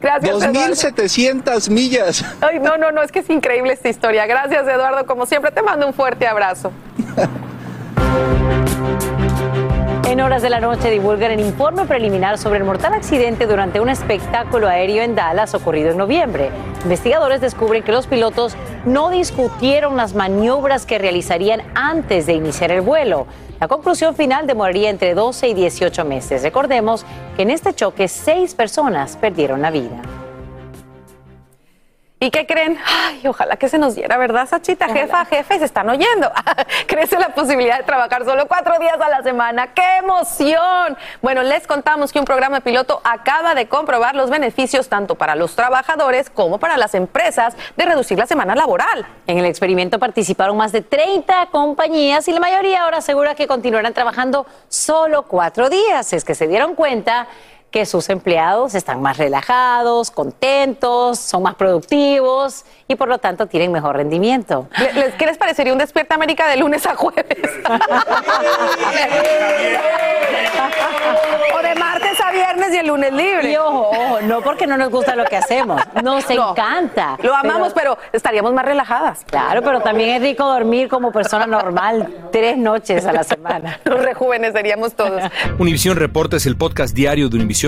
[0.00, 0.52] Gracias, Eduardo.
[0.60, 2.24] 2.700 millas.
[2.40, 4.26] Ay, no, no, no, es que es increíble esta historia.
[4.26, 5.04] Gracias, Eduardo.
[5.06, 6.70] Como siempre, te mando un fuerte abrazo.
[10.18, 13.88] En horas de la noche divulgan el informe preliminar sobre el mortal accidente durante un
[13.88, 16.50] espectáculo aéreo en Dallas ocurrido en noviembre.
[16.82, 22.80] Investigadores descubren que los pilotos no discutieron las maniobras que realizarían antes de iniciar el
[22.80, 23.28] vuelo.
[23.60, 26.42] La conclusión final demoraría entre 12 y 18 meses.
[26.42, 27.06] Recordemos
[27.36, 30.02] que en este choque seis personas perdieron la vida.
[32.20, 32.76] ¿Y qué creen?
[32.84, 34.88] Ay, ojalá que se nos diera, ¿verdad, Sachita?
[34.88, 36.32] Jefa, jefe, se están oyendo.
[36.88, 39.72] Crece la posibilidad de trabajar solo cuatro días a la semana.
[39.72, 40.96] ¡Qué emoción!
[41.22, 45.54] Bueno, les contamos que un programa piloto acaba de comprobar los beneficios tanto para los
[45.54, 49.06] trabajadores como para las empresas de reducir la semana laboral.
[49.28, 53.94] En el experimento participaron más de 30 compañías y la mayoría ahora asegura que continuarán
[53.94, 56.12] trabajando solo cuatro días.
[56.12, 57.28] Es que se dieron cuenta
[57.78, 63.70] que sus empleados están más relajados, contentos, son más productivos y por lo tanto tienen
[63.70, 64.66] mejor rendimiento.
[64.96, 67.38] ¿Les, ¿Qué les parecería un Despierta América de lunes a jueves?
[71.54, 73.52] o de martes a viernes y el lunes libre.
[73.52, 77.16] Y ojo, ojo, no porque no nos gusta lo que hacemos, nos No, encanta.
[77.22, 79.24] Lo amamos, pero, estaríamos más relajadas.
[79.30, 83.78] Claro, pero también es rico dormir como persona normal tres noches a la semana.
[83.84, 85.22] Nos rejuveneceríamos todos.
[85.58, 87.67] Univisión Reporta es el podcast diario de Univisión